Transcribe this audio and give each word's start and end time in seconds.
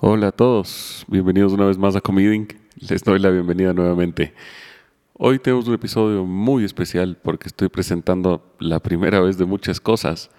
Hola 0.00 0.28
a 0.28 0.32
todos, 0.32 1.04
bienvenidos 1.08 1.52
una 1.52 1.66
vez 1.66 1.76
más 1.76 1.96
a 1.96 2.00
Comeding. 2.00 2.46
Les 2.88 3.02
doy 3.02 3.18
la 3.18 3.30
bienvenida 3.30 3.72
nuevamente. 3.72 4.32
Hoy 5.14 5.40
tenemos 5.40 5.66
un 5.66 5.74
episodio 5.74 6.24
muy 6.24 6.62
especial 6.62 7.18
porque 7.20 7.48
estoy 7.48 7.68
presentando 7.68 8.54
la 8.60 8.78
primera 8.78 9.18
vez 9.18 9.38
de 9.38 9.44
muchas 9.44 9.80
cosas. 9.80 10.30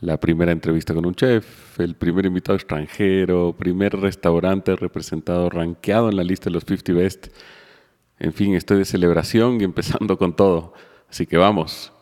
La 0.00 0.18
primera 0.18 0.50
entrevista 0.50 0.92
con 0.92 1.06
un 1.06 1.14
chef, 1.14 1.78
el 1.78 1.94
primer 1.94 2.26
invitado 2.26 2.56
extranjero, 2.56 3.54
primer 3.56 3.96
restaurante 3.96 4.74
representado, 4.74 5.50
rankeado 5.50 6.08
en 6.08 6.16
la 6.16 6.24
lista 6.24 6.46
de 6.46 6.54
los 6.54 6.64
50 6.64 6.92
Best. 6.94 7.28
En 8.18 8.32
fin, 8.32 8.56
estoy 8.56 8.78
de 8.78 8.84
celebración 8.86 9.60
y 9.60 9.64
empezando 9.64 10.18
con 10.18 10.34
todo. 10.34 10.72
Así 11.08 11.26
que 11.26 11.36
vamos, 11.36 11.92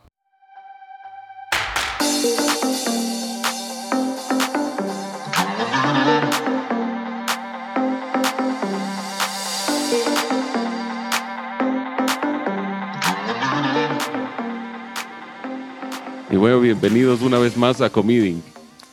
Y 16.44 16.46
bueno, 16.46 16.60
bienvenidos 16.60 17.22
una 17.22 17.38
vez 17.38 17.56
más 17.56 17.80
a 17.80 17.88
Comeding. 17.88 18.42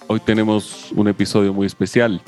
Hoy 0.07 0.21
tenemos 0.21 0.89
un 0.93 1.09
episodio 1.09 1.53
muy 1.53 1.67
especial. 1.67 2.21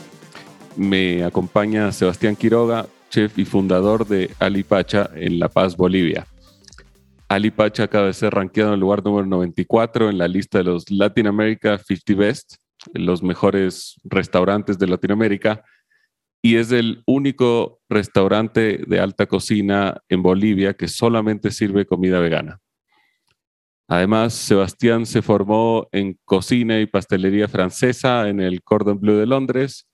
Me 0.75 1.23
acompaña 1.23 1.93
Sebastián 1.93 2.35
Quiroga, 2.35 2.87
chef 3.09 3.39
y 3.39 3.45
fundador 3.45 4.05
de 4.05 4.31
Alipacha 4.39 5.09
en 5.15 5.39
La 5.39 5.47
Paz, 5.47 5.77
Bolivia. 5.77 6.27
Alipacha 7.29 7.83
acaba 7.83 8.07
de 8.07 8.13
ser 8.13 8.33
rankeado 8.33 8.71
en 8.71 8.73
el 8.73 8.79
lugar 8.81 9.01
número 9.01 9.25
94 9.25 10.09
en 10.09 10.17
la 10.17 10.27
lista 10.27 10.57
de 10.57 10.65
los 10.65 10.91
Latin 10.91 11.27
America 11.27 11.77
50 11.77 12.15
Best, 12.15 12.55
los 12.93 13.23
mejores 13.23 13.95
restaurantes 14.03 14.77
de 14.77 14.87
Latinoamérica, 14.87 15.63
y 16.41 16.57
es 16.57 16.73
el 16.73 17.01
único 17.07 17.79
restaurante 17.87 18.83
de 18.85 18.99
alta 18.99 19.25
cocina 19.25 20.01
en 20.09 20.21
Bolivia 20.21 20.73
que 20.73 20.89
solamente 20.89 21.49
sirve 21.49 21.85
comida 21.85 22.19
vegana. 22.19 22.59
Además, 23.87 24.33
Sebastián 24.33 25.05
se 25.05 25.21
formó 25.21 25.87
en 25.91 26.17
cocina 26.25 26.79
y 26.79 26.85
pastelería 26.85 27.47
francesa 27.47 28.29
en 28.29 28.39
el 28.39 28.63
Cordon 28.63 28.99
Bleu 28.99 29.17
de 29.17 29.25
Londres 29.25 29.87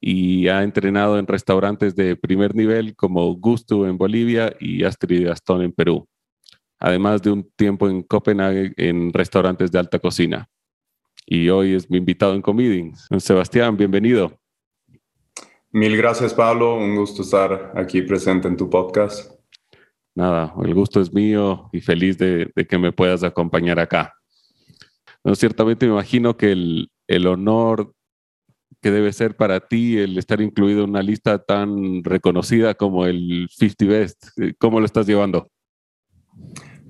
y 0.00 0.48
ha 0.48 0.62
entrenado 0.62 1.18
en 1.18 1.26
restaurantes 1.26 1.94
de 1.94 2.16
primer 2.16 2.54
nivel 2.54 2.94
como 2.94 3.34
Gusto 3.34 3.86
en 3.86 3.98
Bolivia 3.98 4.54
y 4.60 4.84
Astrid 4.84 5.26
Gastón 5.26 5.62
en 5.62 5.72
Perú, 5.72 6.06
además 6.78 7.22
de 7.22 7.30
un 7.30 7.50
tiempo 7.56 7.88
en 7.88 8.02
Copenhague 8.02 8.72
en 8.76 9.12
restaurantes 9.12 9.70
de 9.70 9.78
alta 9.78 9.98
cocina. 9.98 10.48
Y 11.26 11.48
hoy 11.48 11.74
es 11.74 11.90
mi 11.90 11.98
invitado 11.98 12.34
en 12.34 12.42
Comeding. 12.42 12.94
Sebastián, 13.18 13.76
bienvenido. 13.76 14.38
Mil 15.70 15.96
gracias, 15.96 16.34
Pablo. 16.34 16.76
Un 16.76 16.96
gusto 16.96 17.22
estar 17.22 17.72
aquí 17.76 18.02
presente 18.02 18.48
en 18.48 18.56
tu 18.56 18.68
podcast 18.68 19.39
nada, 20.20 20.54
el 20.62 20.74
gusto 20.74 21.00
es 21.00 21.12
mío 21.12 21.68
y 21.72 21.80
feliz 21.80 22.18
de, 22.18 22.52
que 22.68 22.78
me 22.78 22.92
puedas 22.92 23.24
acompañar 23.24 23.80
acá. 23.80 24.14
ciertamente 25.34 25.86
me 25.86 25.92
imagino 25.92 26.36
que 26.36 26.52
el, 26.52 26.90
el, 27.08 27.26
honor 27.26 27.92
que 28.82 28.90
debe 28.90 29.12
ser 29.12 29.36
para 29.36 29.60
ti 29.60 29.98
el 29.98 30.16
estar 30.18 30.40
incluido 30.40 30.84
en 30.84 30.90
una 30.90 31.02
lista 31.02 31.38
tan 31.38 32.04
reconocida 32.04 32.74
como 32.74 33.06
el 33.06 33.48
50 33.50 33.84
Best, 33.86 34.26
¿cómo 34.58 34.78
lo 34.78 34.86
estás 34.86 35.06
llevando? 35.06 35.48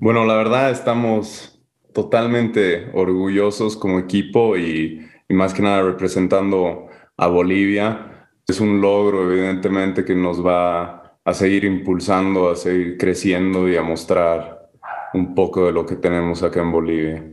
Bueno, 0.01 0.25
la 0.25 0.34
verdad 0.34 0.70
estamos 0.70 1.61
totalmente 1.92 2.91
orgullosos 2.95 3.77
como 3.77 3.98
equipo 3.98 4.56
y, 4.56 5.06
y 5.28 5.34
más 5.34 5.55
que 5.55 5.62
nada 5.62 5.83
representando 5.83 6.86
a 7.17 7.27
Bolivia. 7.27 8.28
Es 8.47 8.61
un 8.61 8.81
logro 8.81 9.31
evidentemente 9.31 10.05
que 10.05 10.14
nos 10.14 10.45
va 10.45 11.00
a 11.31 11.34
seguir 11.34 11.64
impulsando, 11.64 12.50
a 12.50 12.56
seguir 12.56 12.98
creciendo 12.98 13.69
y 13.69 13.77
a 13.77 13.83
mostrar 13.83 14.69
un 15.14 15.34
poco 15.34 15.67
de 15.67 15.73
lo 15.73 15.86
que 15.86 15.96
tenemos 15.96 16.42
acá 16.42 16.61
en 16.61 16.73
Bolivia. 16.73 17.24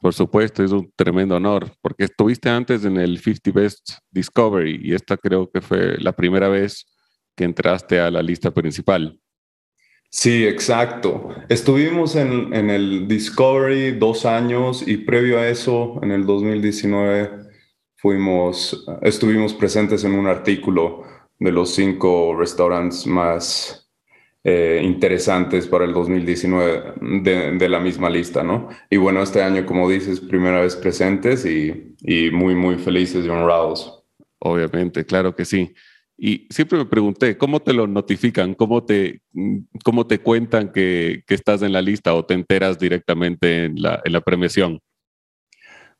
Por, 0.00 0.12
supuesto, 0.12 0.62
es 0.62 0.72
un 0.72 0.90
tremendo 0.96 1.36
honor, 1.36 1.70
porque 1.80 2.04
estuviste 2.04 2.50
antes 2.50 2.84
en 2.84 2.96
el 2.96 3.18
50 3.18 3.50
Best 3.52 3.90
Discovery 4.10 4.80
y 4.82 4.94
esta 4.94 5.16
creo 5.16 5.50
que 5.50 5.60
fue 5.60 5.96
la 5.98 6.12
primera 6.12 6.48
vez 6.48 6.86
que 7.36 7.44
entraste 7.44 8.00
a 8.00 8.10
la 8.10 8.22
lista 8.22 8.50
principal. 8.50 9.18
Sí, 10.10 10.46
exacto. 10.46 11.30
Estuvimos 11.48 12.16
en, 12.16 12.52
en 12.52 12.68
el 12.68 13.08
Discovery 13.08 13.92
dos 13.92 14.26
años 14.26 14.86
y 14.86 14.98
previo 14.98 15.38
a 15.38 15.48
eso, 15.48 15.98
en 16.02 16.10
el 16.10 16.26
2019, 16.26 17.30
fuimos, 17.96 18.84
estuvimos 19.00 19.54
presentes 19.54 20.04
en 20.04 20.12
un 20.12 20.26
artículo 20.26 21.04
de 21.42 21.52
los 21.52 21.74
cinco 21.74 22.36
restaurantes 22.38 23.06
más 23.06 23.90
eh, 24.44 24.80
interesantes 24.82 25.66
para 25.66 25.84
el 25.84 25.92
2019 25.92 26.94
de, 27.22 27.68
la 27.68 27.80
misma 27.80 28.08
lista, 28.10 28.42
¿no? 28.42 28.68
Y 28.90 28.96
bueno, 28.96 29.22
este 29.22 29.42
año, 29.42 29.66
como 29.66 29.88
dices, 29.88 30.20
primera 30.20 30.60
vez 30.60 30.76
presentes 30.76 31.44
y, 31.44 31.96
muy, 32.32 32.54
muy 32.54 32.76
felices 32.76 33.24
y 33.24 33.28
honrados. 33.28 34.04
Obviamente, 34.38 35.04
claro 35.04 35.34
que 35.34 35.44
sí. 35.44 35.72
Y 36.16 36.46
siempre 36.50 36.78
me 36.78 36.86
pregunté, 36.86 37.36
¿cómo 37.36 37.60
te 37.60 37.72
lo 37.72 37.86
notifican? 37.86 38.54
¿Cómo 38.54 38.84
te, 38.84 39.22
cómo 39.84 40.06
te 40.06 40.18
cuentan 40.18 40.72
que, 40.72 41.24
estás 41.28 41.62
en 41.62 41.72
la 41.72 41.82
lista 41.82 42.14
o 42.14 42.24
te 42.24 42.34
enteras 42.34 42.78
directamente 42.78 43.64
en 43.64 43.80
la, 43.80 44.00
en 44.04 44.12
la 44.12 44.20
premiación? 44.20 44.80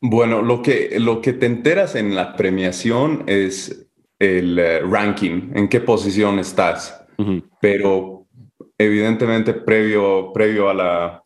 Bueno, 0.01 0.43
lo 0.43 0.63
que, 0.63 0.99
lo 0.99 1.21
que 1.21 1.33
te 1.33 1.47
enteras 1.47 1.95
en 1.95 2.17
la 2.17 2.35
premiación 2.35 3.23
es 3.29 3.89
el 4.22 4.56
eh, 4.56 4.78
ranking, 4.81 5.50
en 5.53 5.69
qué 5.69 5.81
posición 5.81 6.38
estás. 6.38 6.99
Pero 7.60 8.27
evidentemente 8.78 9.53
previo, 9.53 10.33
previo 10.33 10.71
a, 10.71 10.75
la, 10.75 11.22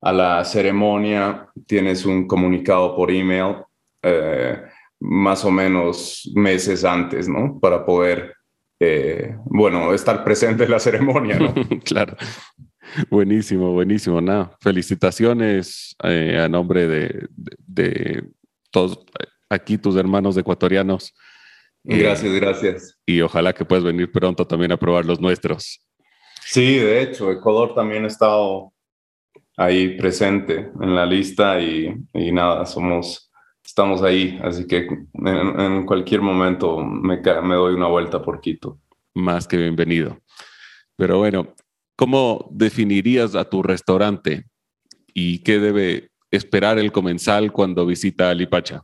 a 0.00 0.12
la 0.12 0.44
ceremonia 0.44 1.48
tienes 1.66 2.04
un 2.04 2.28
comunicado 2.28 2.94
por 2.94 3.10
email 3.10 3.56
eh, 4.02 4.62
más 5.00 5.44
o 5.44 5.50
menos 5.50 6.30
meses 6.34 6.84
antes, 6.84 7.28
¿no? 7.28 7.58
Para 7.60 7.84
poder, 7.84 8.34
eh, 8.78 9.36
bueno, 9.44 9.92
estar 9.92 10.22
presente 10.22 10.64
en 10.64 10.70
la 10.70 10.78
ceremonia, 10.78 11.38
¿no? 11.38 11.54
claro. 11.84 12.16
Buenísimo, 13.08 13.72
buenísimo. 13.72 14.20
Nada, 14.20 14.56
felicitaciones 14.60 15.96
a 16.00 16.48
nombre 16.48 16.86
de, 16.86 17.28
de, 17.66 18.24
todos 18.70 18.98
aquí, 19.48 19.78
tus 19.78 19.96
hermanos 19.96 20.36
ecuatorianos. 20.36 21.14
Gracias, 21.82 22.32
gracias. 22.34 22.98
Y 23.06 23.20
ojalá 23.20 23.52
que 23.52 23.64
puedas 23.64 23.84
venir 23.84 24.10
pronto 24.10 24.46
también 24.46 24.72
a 24.72 24.76
probar 24.76 25.04
los 25.04 25.20
nuestros. 25.20 25.80
Sí, 26.44 26.78
de 26.78 27.02
hecho, 27.02 27.30
Ecuador 27.30 27.74
también 27.74 28.04
ha 28.04 28.08
estado 28.08 28.72
ahí 29.56 29.96
presente 29.96 30.70
en 30.80 30.94
la 30.94 31.06
lista 31.06 31.60
y, 31.60 31.94
nada, 32.32 32.66
somos, 32.66 33.30
estamos 33.64 34.02
ahí, 34.02 34.38
así 34.42 34.66
que 34.66 34.88
en, 35.14 35.86
cualquier 35.86 36.22
momento 36.22 36.78
me, 36.78 37.18
me 37.18 37.54
doy 37.54 37.74
una 37.74 37.86
vuelta 37.86 38.22
por 38.22 38.40
Quito. 38.40 38.78
Más 39.14 39.46
que 39.46 39.56
bienvenido. 39.56 40.18
Pero 40.96 41.18
bueno, 41.18 41.54
¿cómo 41.96 42.48
definirías 42.50 43.34
a 43.34 43.48
tu 43.48 43.62
restaurante 43.62 44.46
y 45.14 45.42
qué 45.42 45.58
debe 45.58 46.10
esperar 46.30 46.78
el 46.78 46.92
comensal 46.92 47.52
cuando 47.52 47.86
visita 47.86 48.30
Alipacha? 48.30 48.82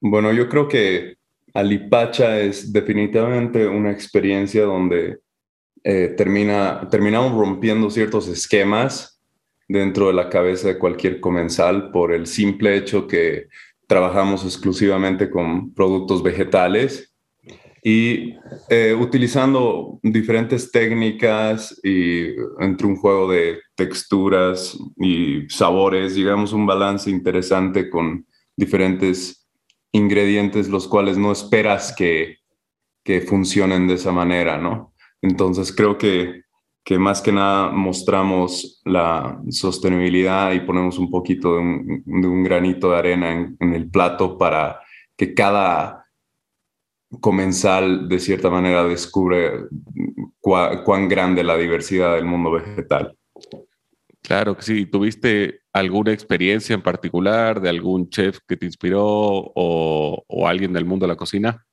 Bueno, 0.00 0.32
yo 0.32 0.48
creo 0.48 0.68
que 0.68 1.16
Alipacha 1.54 2.40
es 2.40 2.72
definitivamente 2.72 3.66
una 3.66 3.90
experiencia 3.90 4.64
donde 4.64 5.18
eh, 5.82 6.14
termina, 6.16 6.88
terminamos 6.90 7.32
rompiendo 7.32 7.90
ciertos 7.90 8.28
esquemas 8.28 9.20
dentro 9.68 10.08
de 10.08 10.14
la 10.14 10.28
cabeza 10.28 10.68
de 10.68 10.78
cualquier 10.78 11.20
comensal 11.20 11.90
por 11.90 12.12
el 12.12 12.26
simple 12.26 12.76
hecho 12.76 13.06
que 13.06 13.48
trabajamos 13.86 14.44
exclusivamente 14.44 15.30
con 15.30 15.72
productos 15.74 16.22
vegetales 16.22 17.14
y 17.82 18.34
eh, 18.68 18.94
utilizando 18.98 19.98
diferentes 20.02 20.70
técnicas 20.70 21.78
y 21.82 22.34
entre 22.60 22.86
un 22.86 22.96
juego 22.96 23.30
de 23.30 23.60
texturas 23.74 24.76
y 24.96 25.48
sabores, 25.48 26.14
llegamos 26.14 26.52
un 26.52 26.66
balance 26.66 27.08
interesante 27.08 27.88
con 27.88 28.26
diferentes 28.56 29.47
ingredientes 29.92 30.68
los 30.68 30.86
cuales 30.88 31.18
no 31.18 31.32
esperas 31.32 31.94
que, 31.96 32.36
funcionen 33.26 33.88
de 33.88 33.94
esa 33.94 34.12
manera, 34.12 34.58
¿no? 34.58 34.92
Entonces 35.22 35.74
creo 35.74 35.96
que, 35.96 36.42
que, 36.84 36.98
más 36.98 37.22
que 37.22 37.32
nada 37.32 37.70
mostramos 37.70 38.82
la 38.84 39.40
sostenibilidad 39.48 40.52
y 40.52 40.60
ponemos 40.60 40.98
un 40.98 41.10
poquito 41.10 41.54
de 41.54 41.60
un, 41.60 42.44
granito 42.44 42.90
de 42.90 42.98
arena 42.98 43.32
en, 43.32 43.74
el 43.74 43.88
plato 43.88 44.36
para 44.36 44.82
que 45.16 45.32
cada 45.32 46.04
comensal 47.18 48.10
de 48.10 48.20
cierta 48.20 48.50
manera 48.50 48.84
descubre 48.84 49.52
cuán 50.40 51.08
grande 51.08 51.42
la 51.42 51.56
diversidad 51.56 52.14
del 52.14 52.26
mundo 52.26 52.50
vegetal. 52.50 53.16
Claro 54.20 54.54
que 54.54 54.62
sí. 54.62 54.84
¿Tuviste 54.84 55.62
alguna 55.78 56.12
experiencia 56.12 56.74
en 56.74 56.82
particular 56.82 57.60
de 57.60 57.68
algún 57.68 58.10
chef 58.10 58.40
que 58.46 58.56
te 58.56 58.66
inspiró 58.66 59.02
o, 59.04 60.46
alguien 60.46 60.72
del 60.72 60.84
mundo 60.84 61.06
de 61.06 61.12
la 61.12 61.16
cocina? 61.16 61.64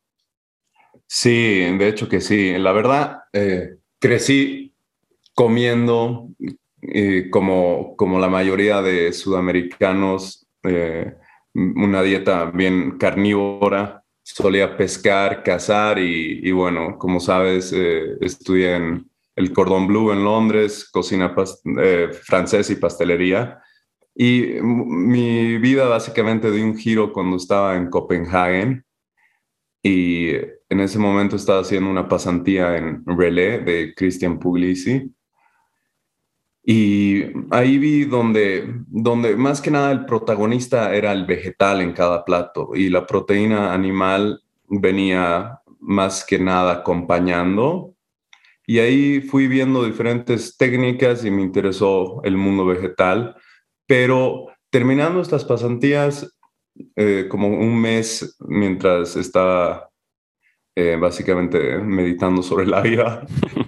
Sí, 1.08 1.30
de 1.30 1.88
hecho 1.88 2.10
que 2.10 2.22
sí. 2.22 2.58
La 2.58 2.72
verdad, 2.72 3.24
eh, 3.34 3.78
crecí 4.00 4.74
comiendo 5.34 6.30
eh, 6.82 7.30
como, 7.30 7.96
como 7.96 8.20
la 8.20 8.30
mayoría 8.30 8.82
de 8.82 9.14
sudamericanos, 9.14 10.48
eh, 10.64 11.14
una 11.54 12.02
dieta 12.02 12.46
bien 12.46 12.98
carnívora. 12.98 14.04
Solía 14.28 14.76
pescar, 14.76 15.44
cazar 15.44 16.00
y, 16.00 16.52
bueno, 16.52 16.98
como 16.98 17.20
sabes, 17.20 17.72
estudié 17.72 18.76
en 18.76 19.08
el 19.36 19.54
Cordon 19.54 19.86
Bleu 19.86 20.12
en 20.12 20.24
Londres, 20.24 20.90
cocina 20.92 21.36
francés 22.24 22.72
y 22.72 22.76
pastelería. 22.78 23.62
Y 24.16 24.62
mi 24.62 25.58
vida 25.58 25.88
básicamente 25.88 26.50
dio 26.50 26.64
un 26.64 26.78
giro 26.78 27.12
cuando 27.12 27.36
estaba 27.36 27.76
en 27.76 27.90
Copenhague 27.90 28.84
y 29.84 30.30
en 30.70 30.80
ese 30.80 30.98
momento 30.98 31.36
estaba 31.36 31.60
haciendo 31.60 31.90
una 31.90 32.08
pasantía 32.08 32.78
en 32.78 33.04
Relais 33.06 33.64
de 33.66 33.94
Christian 33.96 34.40
Puglisi. 34.40 35.14
Y 36.64 37.26
ahí 37.52 37.78
vi 37.78 38.06
donde, 38.06 38.74
donde 38.88 39.36
más 39.36 39.62
que 39.62 39.70
nada 39.70 39.92
el 39.92 40.06
protagonista 40.06 40.96
era 40.96 41.12
el 41.12 41.26
vegetal 41.26 41.82
en 41.82 41.94
cada 41.94 42.26
plato 42.26 42.72
y 42.74 42.90
la 42.90 43.06
proteína 43.06 43.74
animal 43.74 44.42
venía 44.68 45.60
más 45.80 46.26
que 46.26 46.40
nada 46.40 46.74
acompañando. 46.74 47.94
Y 48.66 48.80
ahí 48.80 49.22
fui 49.22 49.48
viendo 49.48 49.86
diferentes 49.86 50.58
técnicas 50.58 51.24
y 51.24 51.30
me 51.30 51.44
interesó 51.44 52.22
el 52.24 52.38
mundo 52.38 52.66
vegetal. 52.66 53.36
Pero 53.88 54.48
terminando 54.70 55.22
estas 55.22 55.46
pasantías, 55.46 56.36
eh, 56.96 57.28
como 57.30 57.48
un 57.48 57.80
mes 57.80 58.36
mientras 58.40 59.16
estaba 59.16 59.90
eh, 60.76 60.98
básicamente 61.00 61.78
meditando 61.78 62.44
sobre 62.44 62.68
la 62.68 62.82
vida. 62.82 63.26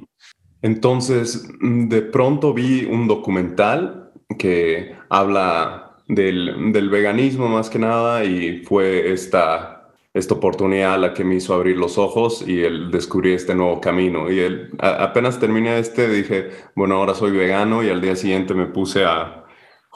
Entonces, 0.61 1.47
de 1.61 2.01
pronto 2.01 2.53
vi 2.53 2.83
un 2.83 3.07
documental 3.07 4.11
que 4.37 4.93
habla 5.09 5.95
del, 6.09 6.73
del, 6.73 6.89
veganismo 6.89 7.47
más 7.47 7.69
que 7.69 7.79
nada 7.79 8.25
y 8.25 8.63
fue 8.65 9.13
esta, 9.13 9.93
esta 10.13 10.33
oportunidad 10.33 10.99
la 10.99 11.13
que 11.13 11.23
me 11.23 11.35
hizo 11.35 11.53
abrir 11.53 11.77
los 11.77 11.97
ojos 11.97 12.43
y 12.45 12.61
el 12.61 12.91
descubrir 12.91 13.35
este 13.35 13.55
nuevo 13.55 13.79
camino. 13.79 14.29
Y 14.29 14.39
el, 14.39 14.71
apenas 14.79 15.39
terminé 15.39 15.79
este, 15.79 16.09
dije, 16.09 16.49
bueno, 16.75 16.95
ahora 16.95 17.13
soy 17.13 17.31
vegano 17.31 17.83
y 17.83 17.89
al 17.89 18.01
día 18.01 18.17
siguiente 18.17 18.53
me 18.53 18.65
puse 18.65 19.05
a, 19.05 19.46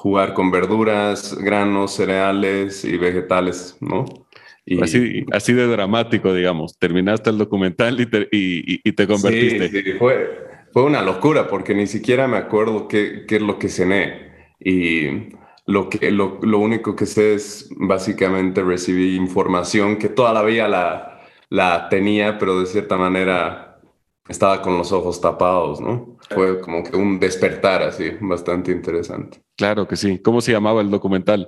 jugar 0.01 0.33
con 0.33 0.49
verduras, 0.49 1.37
granos, 1.39 1.93
cereales 1.93 2.83
y 2.83 2.97
vegetales, 2.97 3.77
¿no? 3.81 4.05
Y, 4.65 4.81
así, 4.81 5.23
así 5.31 5.53
de 5.53 5.67
dramático, 5.67 6.33
digamos. 6.33 6.75
Terminaste 6.79 7.29
el 7.29 7.37
documental 7.37 8.01
y 8.01 8.07
te, 8.07 8.27
y, 8.31 8.91
te 8.93 9.05
convertiste. 9.05 9.69
Sí, 9.69 9.83
sí, 9.83 9.93
fue, 9.99 10.39
fue 10.73 10.85
una 10.85 11.03
locura 11.03 11.47
porque 11.47 11.75
ni 11.75 11.85
siquiera 11.85 12.27
me 12.27 12.37
acuerdo 12.37 12.87
qué, 12.87 13.25
qué 13.27 13.35
es 13.35 13.41
lo 13.43 13.59
que 13.59 13.69
cené. 13.69 14.55
Y 14.59 15.35
lo, 15.67 15.87
que, 15.87 16.09
lo, 16.09 16.39
lo, 16.41 16.57
único 16.57 16.95
que 16.95 17.05
sé 17.05 17.35
es 17.35 17.69
básicamente 17.77 18.63
recibí 18.63 19.15
información 19.15 19.97
que 19.97 20.09
toda 20.09 20.33
la 20.33 20.41
vida 20.41 20.67
la, 20.67 21.21
la 21.49 21.89
tenía, 21.89 22.39
pero 22.39 22.59
de 22.59 22.65
cierta 22.65 22.97
manera 22.97 23.79
estaba 24.27 24.63
con 24.63 24.79
los 24.79 24.91
ojos 24.91 25.21
tapados, 25.21 25.79
¿no? 25.79 26.17
Fue 26.31 26.59
como 26.59 26.83
que 26.83 26.95
un 26.95 27.19
despertar 27.19 27.83
así, 27.83 28.13
bastante 28.19 28.71
interesante. 28.71 29.43
Claro 29.61 29.87
que 29.87 29.95
sí. 29.95 30.17
¿Cómo 30.17 30.41
se 30.41 30.51
llamaba 30.51 30.81
el 30.81 30.89
documental? 30.89 31.47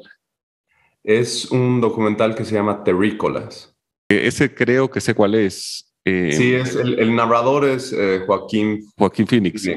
Es 1.03 1.49
un 1.49 1.81
documental 1.81 2.35
que 2.35 2.45
se 2.45 2.53
llama 2.53 2.83
Terrícolas. 2.83 3.75
E, 4.07 4.27
ese 4.27 4.53
creo 4.53 4.87
que 4.91 5.01
sé 5.01 5.15
cuál 5.15 5.33
es. 5.33 5.91
Eh, 6.05 6.31
sí, 6.31 6.53
es 6.53 6.75
el, 6.75 7.15
narrador 7.15 7.65
es 7.65 7.91
eh, 7.91 8.21
Joaquín. 8.27 8.85
Joaquín 8.95 9.25
Phoenix. 9.25 9.67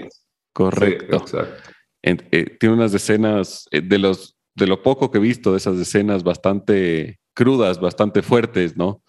Correcto. 0.52 1.16
exacto. 1.16 1.70
Eh, 2.02 2.56
tiene 2.60 2.74
unas 2.74 2.92
escenas 2.92 3.66
de 3.72 3.98
los 3.98 4.36
de 4.54 4.66
lo 4.66 4.82
poco 4.82 5.10
que 5.10 5.16
he 5.16 5.20
visto 5.22 5.52
de 5.52 5.56
esas 5.56 5.78
escenas 5.78 6.22
bastante 6.22 7.18
crudas, 7.34 7.80
bastante 7.80 8.20
fuertes, 8.20 8.76
¿no? 8.76 9.02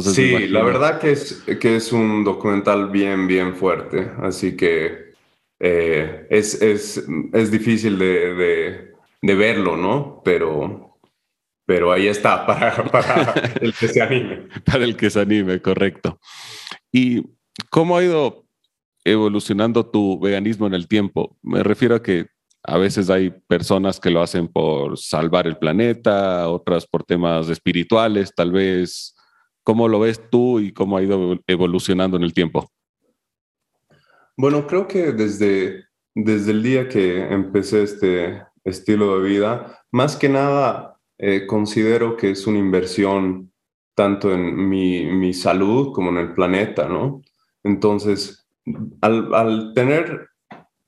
sí, 0.00 0.48
la 0.48 0.64
verdad 0.64 0.98
que 0.98 1.12
es, 1.12 1.44
que 1.60 1.76
es 1.76 1.92
un 1.92 2.24
documental 2.24 2.90
bien, 2.90 3.28
bien 3.28 3.54
fuerte, 3.54 4.10
así 4.22 4.56
que 4.56 5.05
eh, 5.60 6.26
es, 6.30 6.60
es, 6.60 7.04
es, 7.32 7.50
difícil 7.50 7.98
de, 7.98 8.94
de, 9.22 9.34
verlo, 9.34 9.76
¿no? 9.76 10.22
Pero, 10.24 10.98
pero 11.64 11.92
ahí 11.92 12.06
está, 12.08 12.46
para, 12.46 12.84
para 12.84 13.32
el 13.60 13.72
que 13.74 13.88
se 13.88 14.02
anime. 14.02 14.48
para 14.64 14.84
el 14.84 14.96
que 14.96 15.10
se 15.10 15.20
anime, 15.20 15.60
correcto. 15.60 16.18
¿Y 16.92 17.22
cómo 17.70 17.96
ha 17.96 18.04
ido 18.04 18.44
evolucionando 19.04 19.86
tu 19.86 20.18
veganismo 20.20 20.66
en 20.66 20.74
el 20.74 20.88
tiempo? 20.88 21.36
Me 21.42 21.62
refiero 21.62 21.94
a 21.94 22.02
que 22.02 22.26
a 22.62 22.78
veces 22.78 23.10
hay 23.10 23.30
personas 23.46 24.00
que 24.00 24.10
lo 24.10 24.22
hacen 24.22 24.48
por 24.48 24.98
salvar 24.98 25.46
el 25.46 25.56
planeta, 25.56 26.48
otras 26.48 26.86
por 26.86 27.04
temas 27.04 27.48
espirituales, 27.48 28.32
tal 28.34 28.52
vez 28.52 29.16
¿Cómo 29.66 29.88
lo 29.88 29.98
ves 29.98 30.30
tú 30.30 30.60
y 30.60 30.70
cómo 30.70 30.96
ha 30.96 31.02
ido 31.02 31.40
evolucionando 31.48 32.16
en 32.16 32.22
el 32.22 32.32
tiempo? 32.32 32.70
Bueno, 34.36 34.66
creo 34.66 34.86
que 34.86 35.12
desde, 35.12 35.84
desde 36.14 36.50
el 36.52 36.62
día 36.62 36.88
que 36.88 37.22
empecé 37.32 37.82
este 37.82 38.42
estilo 38.64 39.18
de 39.18 39.28
vida, 39.28 39.84
más 39.92 40.16
que 40.16 40.28
nada 40.28 40.98
eh, 41.18 41.46
considero 41.46 42.16
que 42.16 42.30
es 42.30 42.46
una 42.46 42.58
inversión 42.58 43.52
tanto 43.94 44.32
en 44.32 44.68
mi, 44.68 45.06
mi, 45.06 45.32
salud 45.32 45.92
como 45.94 46.10
en 46.10 46.18
el 46.18 46.34
planeta, 46.34 46.86
¿no? 46.86 47.22
Entonces, 47.62 48.46
al, 49.00 49.34
al 49.34 49.72
tener 49.74 50.28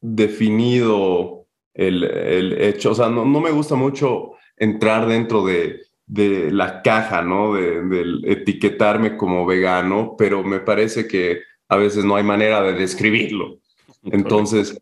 definido 0.00 1.46
el, 1.72 2.04
el, 2.04 2.60
hecho, 2.60 2.90
o 2.90 2.94
sea, 2.94 3.08
no, 3.08 3.24
no 3.24 3.40
me 3.40 3.50
gusta 3.50 3.76
mucho 3.76 4.32
entrar 4.56 5.06
dentro 5.06 5.46
de 5.46 5.80
de 6.08 6.50
la 6.50 6.82
caja, 6.82 7.22
¿no? 7.22 7.54
Del 7.54 8.22
etiquetarme 8.24 9.16
como 9.16 9.46
vegano, 9.46 10.14
pero 10.16 10.42
me 10.42 10.60
parece 10.60 11.06
que 11.06 11.42
a 11.68 11.76
veces 11.76 12.04
no 12.04 12.16
hay 12.16 12.24
manera 12.24 12.62
de 12.62 12.72
describirlo. 12.72 13.58
Entonces, 14.04 14.80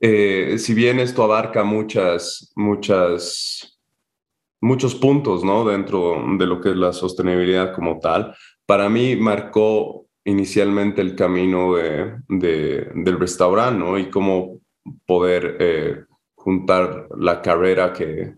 eh, 0.00 0.56
si 0.58 0.74
bien 0.74 0.98
esto 0.98 1.22
abarca 1.22 1.64
muchas, 1.64 2.52
muchas, 2.56 3.78
muchos 4.60 4.94
puntos, 4.94 5.44
¿no? 5.44 5.64
Dentro 5.64 6.24
de 6.38 6.46
lo 6.46 6.60
que 6.60 6.70
es 6.70 6.76
la 6.76 6.92
sostenibilidad 6.92 7.74
como 7.74 7.98
tal, 7.98 8.34
para 8.66 8.88
mí 8.88 9.16
marcó 9.16 10.06
inicialmente 10.24 11.00
el 11.00 11.16
camino 11.16 11.74
de, 11.74 12.16
del 12.28 13.18
restaurante, 13.18 13.78
¿no? 13.78 13.98
Y 13.98 14.10
cómo 14.10 14.60
poder 15.06 15.56
eh, 15.60 16.04
juntar 16.34 17.08
la 17.16 17.40
carrera 17.40 17.92
que, 17.92 18.34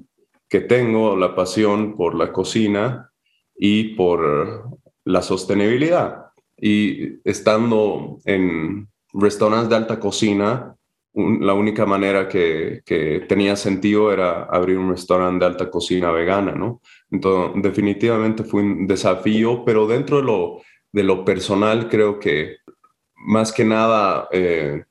que 0.48 0.60
tengo 0.60 1.16
la 1.16 1.34
pasión 1.34 1.96
por 1.96 2.14
la 2.14 2.32
cocina 2.32 3.10
y 3.56 3.94
por 3.94 4.70
la 5.04 5.22
sostenibilidad. 5.22 6.23
Y 6.66 7.20
estando 7.24 8.20
en 8.24 8.88
restaurantes 9.12 9.68
de 9.68 9.76
alta 9.76 10.00
cocina, 10.00 10.74
la 11.12 11.52
única 11.52 11.84
manera 11.84 12.26
que, 12.26 12.80
tenía 13.28 13.54
sentido 13.54 14.10
era 14.10 14.44
abrir 14.44 14.78
un 14.78 14.88
restaurante 14.88 15.44
de 15.44 15.50
alta 15.50 15.70
cocina 15.70 16.10
vegana, 16.10 16.52
¿no? 16.52 16.80
Entonces, 17.10 17.62
definitivamente 17.62 18.44
fue 18.44 18.62
un 18.62 18.86
desafío, 18.86 19.62
pero 19.66 19.86
dentro 19.86 20.16
de 20.16 20.22
lo, 20.22 20.62
de 20.90 21.02
lo 21.02 21.22
personal 21.22 21.90
creo 21.90 22.18
que 22.18 22.56
más 23.14 23.52
que 23.52 23.66
nada 23.66 24.28
eh, 24.32 24.84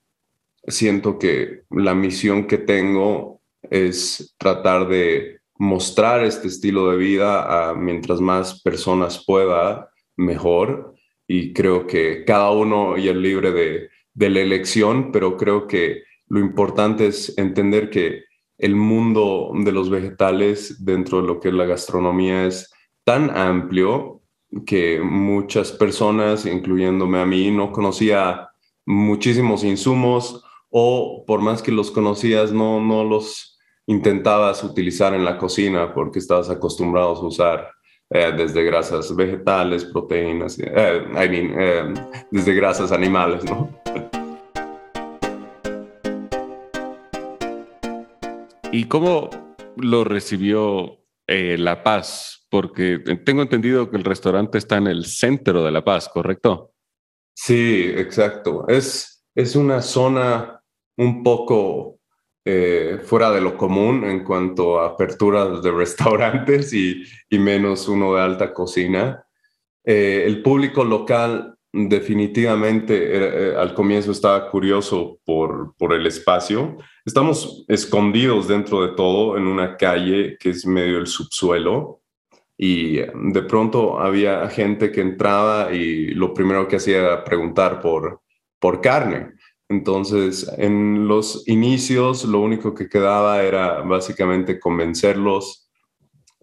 siento 0.67 1.17
que 1.17 1.63
la 1.71 1.95
misión 1.95 2.45
que 2.45 2.59
tengo 2.59 3.41
es 3.63 4.35
tratar 4.37 4.87
de 4.87 5.39
mostrar 5.55 6.23
este 6.23 6.49
estilo 6.49 6.91
de 6.91 6.97
vida 6.97 7.69
a 7.71 7.73
mientras 7.73 8.21
más 8.21 8.61
personas 8.61 9.25
pueda, 9.25 9.89
mejor. 10.15 10.92
Y 11.35 11.51
creo 11.51 11.87
que 11.87 12.25
cada 12.25 12.51
uno 12.51 12.95
y 12.95 13.09
es 13.09 13.15
libre 13.15 13.51
de, 13.51 13.89
de 14.13 14.29
la 14.29 14.41
elección, 14.41 15.11
pero 15.11 15.35
creo 15.35 15.65
que 15.65 16.03
lo 16.27 16.39
importante 16.39 17.07
es 17.07 17.35
entender 17.39 17.89
que 17.89 18.25
el 18.59 18.75
mundo 18.75 19.51
de 19.55 19.71
los 19.71 19.89
vegetales 19.89 20.85
dentro 20.85 21.21
de 21.21 21.27
lo 21.27 21.39
que 21.39 21.47
es 21.47 21.55
la 21.55 21.65
gastronomía 21.65 22.45
es 22.45 22.71
tan 23.03 23.35
amplio 23.35 24.21
que 24.67 25.01
muchas 25.01 25.71
personas, 25.71 26.45
incluyéndome 26.45 27.19
a 27.19 27.25
mí, 27.25 27.49
no 27.49 27.71
conocía 27.71 28.49
muchísimos 28.85 29.63
insumos 29.63 30.45
o 30.69 31.23
por 31.25 31.41
más 31.41 31.63
que 31.63 31.71
los 31.71 31.89
conocías, 31.89 32.51
no, 32.51 32.79
no 32.79 33.03
los 33.03 33.57
intentabas 33.87 34.63
utilizar 34.63 35.15
en 35.15 35.25
la 35.25 35.39
cocina 35.39 35.95
porque 35.95 36.19
estabas 36.19 36.51
acostumbrado 36.51 37.15
a 37.15 37.25
usar 37.25 37.71
eh, 38.15 38.31
desde 38.37 38.63
grasas 38.63 39.15
vegetales, 39.15 39.85
proteínas, 39.85 40.59
eh, 40.59 41.01
I 41.11 41.29
mean, 41.29 41.55
eh, 41.59 41.93
desde 42.29 42.53
grasas 42.53 42.91
animales, 42.91 43.43
¿no? 43.43 43.69
¿Y 48.71 48.85
cómo 48.85 49.31
lo 49.77 50.03
recibió 50.03 50.99
La 51.27 51.81
Paz, 51.81 52.45
porque 52.51 52.99
tengo 53.25 53.41
entendido 53.41 53.89
que 53.89 53.97
el 53.97 54.03
restaurante 54.03 54.59
está 54.59 54.77
en 54.77 54.87
el 54.87 55.05
centro 55.05 55.63
de 55.63 55.71
La 55.71 55.83
Paz, 55.83 56.07
¿correcto? 56.07 56.73
Sí, 57.35 57.91
exacto. 57.95 58.67
Es, 58.67 59.25
es 59.33 59.55
una 59.55 59.81
zona 59.81 60.61
un 60.97 61.23
poco 61.23 61.92
eh, 62.45 62.99
fuera 63.03 63.31
de 63.31 63.39
lo 63.39 63.57
común 63.57 64.03
en 64.03 64.23
cuanto 64.23 64.79
a 64.79 64.87
aperturas 64.87 65.63
de 65.63 65.71
restaurantes 65.83 66.73
y, 66.73 67.03
menos 67.31 67.87
uno 67.87 68.15
de 68.15 68.21
alta 68.21 68.53
cocina. 68.53 69.25
Eh, 69.85 70.23
el 70.25 70.41
público 70.41 70.83
local 70.83 71.57
definitivamente 71.71 72.95
eh, 72.95 73.55
al 73.55 73.73
comienzo 73.73 74.11
estaba 74.11 74.49
curioso 74.51 75.19
por, 75.25 75.73
por 75.77 75.93
el 75.93 76.05
espacio. 76.05 76.77
Estamos 77.05 77.65
escondidos 77.67 78.47
dentro 78.47 78.85
de 78.85 78.95
todo 78.95 79.37
en 79.37 79.47
una 79.47 79.75
calle 79.75 80.37
que 80.39 80.51
es 80.51 80.65
medio 80.65 80.99
el 80.99 81.07
subsuelo 81.07 82.03
y 82.57 82.97
de 82.97 83.41
pronto 83.47 83.99
había 83.99 84.47
gente 84.49 84.91
que 84.91 85.01
entraba 85.01 85.73
y 85.73 86.07
lo 86.09 86.33
primero 86.33 86.67
que 86.67 86.75
hacía 86.75 86.99
era 86.99 87.23
preguntar 87.23 87.81
por, 87.81 88.21
por 88.59 88.79
carne. 88.79 89.33
Entonces, 89.73 90.47
en 90.59 91.07
los 91.07 91.47
inicios, 91.47 92.25
lo 92.25 92.41
único 92.41 92.75
que 92.75 92.87
quedaba 92.87 93.41
era 93.41 93.81
básicamente 93.81 94.59
convencerlos 94.59 95.67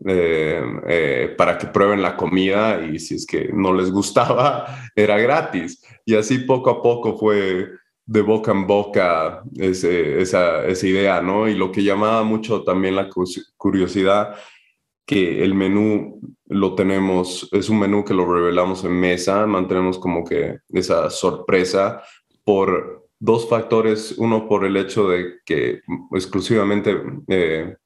eh, 0.04 0.60
eh, 0.88 1.34
para 1.38 1.56
que 1.56 1.68
prueben 1.68 2.02
la 2.02 2.16
comida 2.16 2.84
y 2.84 2.98
si 2.98 3.14
es 3.14 3.26
que 3.26 3.50
no 3.52 3.72
les 3.72 3.92
gustaba, 3.92 4.66
era 4.96 5.16
gratis. 5.18 5.80
Y 6.04 6.16
así 6.16 6.38
poco 6.38 6.70
a 6.70 6.82
poco 6.82 7.16
fue 7.16 7.68
de 8.04 8.22
boca 8.22 8.50
en 8.50 8.66
boca 8.66 9.44
esa, 9.56 10.66
esa 10.66 10.86
idea, 10.86 11.20
¿no? 11.20 11.48
Y 11.48 11.54
lo 11.54 11.70
que 11.70 11.84
llamaba 11.84 12.24
mucho 12.24 12.64
también 12.64 12.96
la 12.96 13.08
curiosidad, 13.56 14.34
que 15.06 15.44
el 15.44 15.54
menú 15.54 16.20
lo 16.46 16.74
tenemos, 16.74 17.48
es 17.52 17.68
un 17.68 17.78
menú 17.78 18.04
que 18.04 18.14
lo 18.14 18.26
revelamos 18.26 18.82
en 18.84 18.98
mesa, 18.98 19.46
mantenemos 19.46 20.00
como 20.00 20.24
que 20.24 20.58
esa 20.70 21.10
sorpresa 21.10 22.02
por 22.42 22.99
dos 23.20 23.48
factores. 23.48 24.14
Uno 24.18 24.48
por 24.48 24.64
el 24.64 24.76
hecho 24.76 25.08
de 25.08 25.34
que 25.44 25.82
exclusivamente 26.12 26.96
eh, 27.28 27.76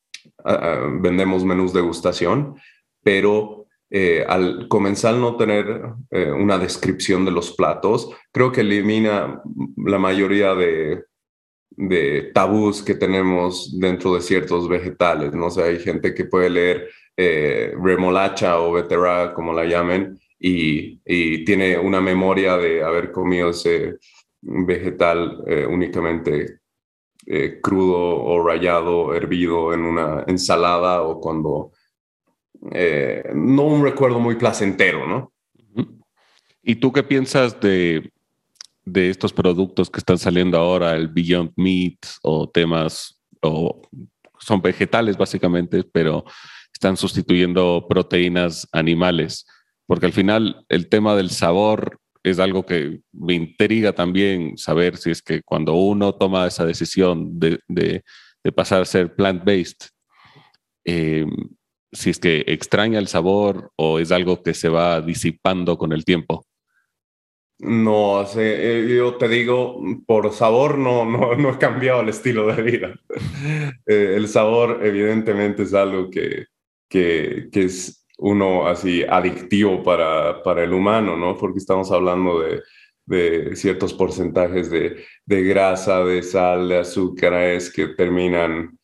vendemos 1.01 1.45
menús 1.45 1.73
de 1.75 1.83
gustación, 1.83 2.55
pero 3.03 3.67
eh, 3.91 4.25
al 4.27 4.69
comenzar 4.69 5.15
no 5.17 5.37
tener 5.37 5.83
eh, 6.11 6.31
una 6.31 6.59
descripción 6.59 7.25
de 7.25 7.33
los 7.33 7.53
platos, 7.53 8.11
creo 8.33 8.51
que 8.51 8.63
elimina 8.63 9.43
la 9.77 9.99
mayoría 9.99 10.55
de, 10.55 11.05
de 11.71 12.31
tabús 12.33 12.83
que 12.83 12.95
tenemos 12.95 13.79
dentro 13.79 14.15
de 14.15 14.23
ciertos 14.23 14.69
vegetales. 14.69 15.35
¿no? 15.35 15.51
sé 15.51 15.63
hay 15.63 15.81
gente 15.81 16.15
que 16.15 16.25
puede 16.25 16.49
leer 16.49 16.91
remolacha 17.17 18.59
o 18.59 18.73
beterraga, 18.73 19.35
como 19.35 19.53
la 19.53 19.65
llamen, 19.65 20.19
y, 20.37 21.01
y, 21.07 21.45
tiene 21.45 21.79
una 21.79 22.01
memoria 22.01 22.57
de 22.57 22.83
haber 22.83 23.13
comido 23.13 23.51
ese 23.51 23.99
vegetal 24.45 25.43
eh, 25.47 25.67
únicamente 25.67 26.61
eh, 27.27 27.61
crudo 27.63 28.23
o 28.23 28.47
rallado, 28.47 29.15
hervido 29.15 29.73
en 29.73 29.81
una 29.81 30.25
ensalada 30.27 31.03
o 31.03 31.21
cuando 31.21 31.73
eh, 32.71 33.25
no 33.35 33.63
un 33.63 33.83
recuerdo 33.83 34.21
muy 34.21 34.37
placentero, 34.37 35.07
¿no? 35.07 35.33
¿Y 36.63 36.77
tú 36.77 36.93
qué 36.93 37.03
piensas 37.03 37.59
de, 37.61 38.11
de 38.85 39.11
estos 39.11 39.33
productos 39.33 39.91
que 39.91 39.99
están 39.99 40.19
saliendo 40.19 40.59
ahora, 40.59 40.97
el 40.97 41.09
Beyond 41.09 41.53
Meat 41.57 41.99
o 42.23 42.49
temas, 42.49 43.21
o 43.43 43.83
son 44.39 44.61
vegetales 44.61 45.17
básicamente, 45.17 45.83
pero 45.85 46.25
están 46.73 46.97
sustituyendo 46.97 47.87
proteínas 47.89 48.69
animales? 48.73 49.47
Porque 49.87 50.07
al 50.07 50.13
final 50.13 50.65
el 50.69 50.89
tema 50.89 51.15
del 51.15 51.31
sabor 51.31 52.01
es 52.25 52.39
algo 52.39 52.65
que 52.65 53.01
me 53.13 53.35
intriga 53.35 53.93
también 53.93 54.57
saber 54.57 54.97
si 54.97 55.11
es 55.11 55.23
que 55.23 55.43
cuando 55.43 55.75
uno 55.75 56.15
toma 56.15 56.47
esa 56.47 56.65
decisión 56.65 57.39
de, 57.39 58.03
pasar 58.55 58.83
a 58.83 58.87
ser 58.87 59.15
plant-based, 59.15 59.91
em, 60.85 61.31
si 61.93 62.11
es 62.11 62.19
que 62.19 62.45
extraña 62.47 62.99
el 62.99 63.09
sabor 63.09 63.71
o 63.77 63.99
es 63.99 64.11
algo 64.11 64.43
que 64.43 64.55
se 64.55 64.71
va 64.71 65.01
disipando 65.03 65.77
con 65.77 65.93
el 65.93 66.05
tiempo. 66.05 66.47
No, 67.59 68.27
eh, 68.37 68.87
yo 68.89 69.15
te 69.17 69.29
digo, 69.29 69.81
por 70.07 70.33
sabor 70.33 70.79
no, 70.79 71.05
no, 71.05 71.37
no 71.37 71.51
he 71.51 71.59
cambiado 71.59 72.01
el 72.01 72.09
estilo 72.09 72.47
de 72.47 72.63
vida. 72.63 73.01
Eh, 73.87 74.15
el 74.17 74.29
sabor 74.29 74.81
evidentemente 74.83 75.65
es 75.65 75.75
algo 75.75 76.09
que, 76.09 76.47
que, 76.89 77.51
que 77.53 77.65
es 77.65 78.04
uno 78.25 78.67
así 78.67 79.05
adictivo 79.07 79.83
para, 79.83 80.43
para 80.43 80.65
el 80.65 80.73
humano, 80.73 81.15
¿no? 81.15 81.37
Porque 81.37 81.59
estamos 81.59 81.93
hablando 81.93 82.41
de, 82.41 82.63
de 83.05 83.55
ciertos 83.55 83.93
porcentajes 83.93 84.71
de, 84.71 85.05
de, 85.27 85.43
grasa, 85.43 86.03
de 86.05 86.23
sal, 86.23 86.71
de 86.71 86.79
azúcares 86.79 87.71
que 87.71 87.89
terminan 87.89 88.79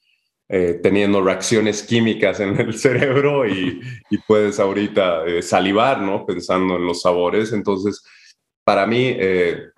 eh, 0.47 0.79
teniendo 0.83 1.23
reacciones 1.23 1.83
químicas 1.83 2.39
en 2.41 2.61
el 2.61 2.75
cerebro 2.79 3.49
y, 3.49 3.81
y 4.11 4.19
puedes 4.19 4.61
ahorita 4.61 5.25
eh, 5.25 5.41
salivar, 5.41 6.03
¿no? 6.03 6.27
Pensando 6.27 6.77
en 6.77 6.85
los 6.85 7.01
sabores. 7.01 7.55
Entonces, 7.55 8.05
para 8.63 8.87
mí, 8.87 9.17
eh, 9.19 9.71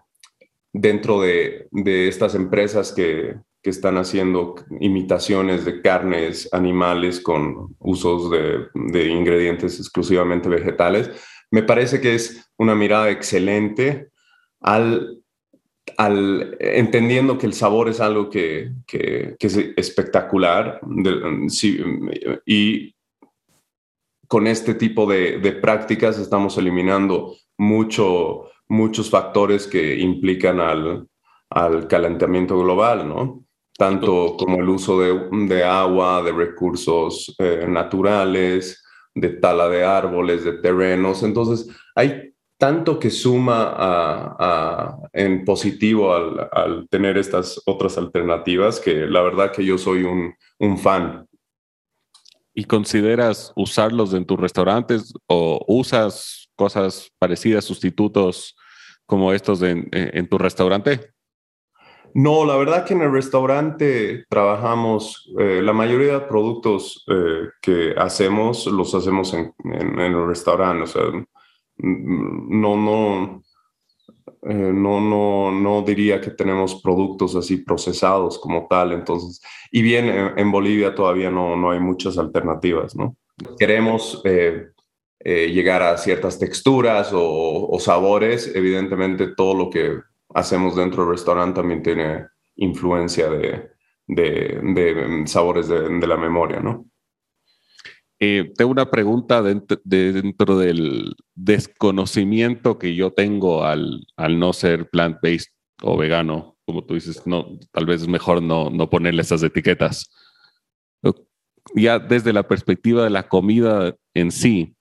dentro 0.73 1.21
de, 1.21 1.69
de, 1.71 2.09
estas 2.09 2.35
empresas 2.35 2.90
que, 2.90 3.37
que 3.62 3.71
están 3.71 3.97
haciendo 3.97 4.57
imitaciones 4.81 5.64
de 5.64 5.81
carnes 5.81 6.49
animales 6.52 7.21
con 7.21 7.76
usos 7.78 8.31
de, 8.31 9.07
ingredientes 9.07 9.78
exclusivamente 9.78 10.49
vegetales. 10.49 11.11
Me 11.50 11.62
parece 11.62 12.00
que 12.00 12.14
es 12.16 12.50
una 12.59 12.75
mirada 12.75 13.11
excelente 13.11 14.09
al, 14.61 15.23
al 15.97 16.57
entendiendo 16.59 17.38
que 17.38 17.47
el 17.47 17.52
sabor 17.52 17.88
es 17.88 18.00
algo 18.00 18.28
que, 18.31 18.73
es 19.38 19.57
espectacular 19.76 20.81
y 22.45 22.95
con 24.26 24.47
este 24.49 24.75
tipo 24.75 25.07
de, 25.07 25.52
prácticas 25.62 26.19
estamos 26.19 26.59
eliminando 26.59 27.37
mucho, 27.59 28.49
muchos 28.66 29.09
factores 29.09 29.69
que 29.69 29.99
implican 29.99 30.59
al, 30.59 31.07
al 31.50 31.87
calentamiento 31.87 32.59
global, 32.59 33.09
¿no? 33.09 33.45
Tanto 33.76 34.37
como 34.38 34.59
el 34.59 34.69
uso 34.69 35.00
de, 35.00 35.64
agua, 35.64 36.23
de 36.23 36.33
recursos 36.33 37.35
eh, 37.38 37.67
naturales, 37.69 38.85
de 39.14 39.31
tala 39.31 39.69
de 39.69 39.85
árboles, 39.85 40.45
de 40.45 40.52
terrenos. 40.55 41.23
Entonces, 41.23 41.69
hay 41.95 42.35
tanto 42.59 42.99
que 42.99 43.11
suma 43.11 44.99
en 45.12 45.45
positivo 45.45 46.14
al, 46.14 46.87
tener 46.88 47.19
estas 47.19 47.61
otras 47.67 47.99
alternativas 47.99 48.79
que 48.79 49.07
la 49.07 49.23
verdad 49.23 49.50
que 49.50 49.64
yo 49.64 49.79
soy 49.79 50.05
un, 50.05 50.79
fan. 50.79 51.26
¿Y 52.55 52.64
consideras 52.64 53.52
usarlos 53.57 54.14
en 54.14 54.25
tus 54.26 54.38
restaurantes 54.38 55.12
o 55.26 55.64
usas 55.67 56.50
cosas 56.55 57.11
parecidas, 57.19 57.64
sustitutos 57.64 58.55
como 59.07 59.33
estos 59.33 59.62
en 59.62 60.29
tu 60.29 60.38
restaurante? 60.38 61.12
No, 62.14 62.45
la 62.45 62.57
verdad 62.57 62.85
que 62.85 62.92
en 62.92 63.02
el 63.02 63.12
restaurante 63.12 64.26
trabajamos, 64.28 65.33
eh, 65.38 65.62
la 65.62 65.73
mayoría 65.73 66.14
de 66.14 66.26
productos 66.26 67.04
eh, 67.09 67.49
que 67.61 67.95
hacemos 67.97 68.66
los 68.66 68.95
hacemos 68.95 69.33
en, 69.33 69.54
el 69.64 70.26
restaurante, 70.26 70.85
o 70.85 70.87
sea, 70.87 71.02
no, 71.78 72.76
no, 72.76 73.42
eh, 74.42 74.73
no, 74.75 75.00
no, 75.00 75.52
no 75.52 75.83
diría 75.83 76.21
que 76.21 76.33
tenemos 76.33 76.83
productos 76.83 77.35
así 77.35 77.59
procesados 77.59 78.38
como 78.38 78.66
tal, 78.69 78.92
entonces, 78.92 79.40
y 79.71 79.81
bien, 79.81 80.07
en, 80.37 80.52
Bolivia 80.52 80.95
todavía 80.95 81.31
no, 81.31 81.57
no, 81.57 81.71
hay 81.71 81.81
muchas 81.81 82.19
alternativas, 82.19 82.95
¿no? 82.95 83.16
Queremos 83.59 84.23
llegar 85.25 85.83
a 85.83 85.97
ciertas 85.97 86.38
texturas 86.38 87.11
o 87.14 87.76
sabores, 87.81 88.52
evidentemente 88.54 89.28
todo 89.28 89.54
lo 89.54 89.71
que 89.71 90.00
hacemos 90.35 90.77
dentro 90.77 91.03
del 91.03 91.12
restaurante 91.12 91.61
también 91.61 91.83
tiene 91.83 92.27
influencia 92.57 93.29
de, 93.31 93.71
de, 94.07 95.23
sabores 95.27 95.69
de, 95.69 96.07
la 96.07 96.17
memoria, 96.17 96.61
¿no? 96.61 96.87
Eh, 98.21 98.53
tengo 98.57 98.71
una 98.71 98.89
pregunta 98.91 99.43
dentro, 99.43 99.79
dentro, 99.85 100.57
del 100.57 101.17
desconocimiento 101.35 102.79
que 102.79 102.95
yo 102.95 103.12
tengo 103.12 103.65
al, 103.65 104.07
al 104.17 104.39
no 104.39 104.53
ser 104.53 104.89
plant-based 104.91 105.51
o 105.83 105.97
vegano. 105.97 106.57
Como 106.65 106.85
tú 106.85 106.95
dices, 106.95 107.27
no, 107.27 107.59
tal 107.73 107.87
vez 107.87 108.03
es 108.03 108.09
mejor 108.09 108.41
no, 108.41 108.71
no 108.71 108.89
ponerle 108.89 109.23
esas 109.23 109.43
etiquetas. 109.43 110.09
Ya 111.75 111.99
desde 111.99 112.33
la 112.33 112.47
perspectiva 112.47 113.05
de 113.05 113.11
la 113.11 113.29
comida 113.29 113.97
en 114.15 114.31
sí, 114.31 114.77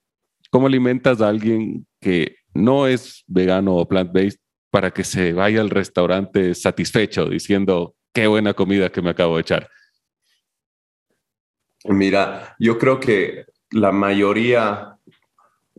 ¿cómo 0.50 0.66
alimentas 0.66 1.20
a 1.20 1.28
alguien 1.28 1.86
que 2.00 2.36
no 2.54 2.86
es 2.86 3.24
vegano 3.26 3.76
o 3.76 3.88
plant-based 3.88 4.41
para 4.72 4.90
que 4.90 5.04
se 5.04 5.34
vaya 5.34 5.60
al 5.60 5.68
restaurante 5.68 6.54
satisfecho 6.54 7.26
diciendo, 7.26 7.94
qué 8.14 8.26
buena 8.26 8.54
comida 8.54 8.90
que 8.90 9.02
me 9.02 9.10
acabo 9.10 9.36
de 9.36 9.42
echar? 9.42 9.68
Mira, 11.84 12.56
yo 12.58 12.78
creo 12.78 12.98
que 12.98 13.44
la 13.70 13.92
mayoría, 13.92 14.96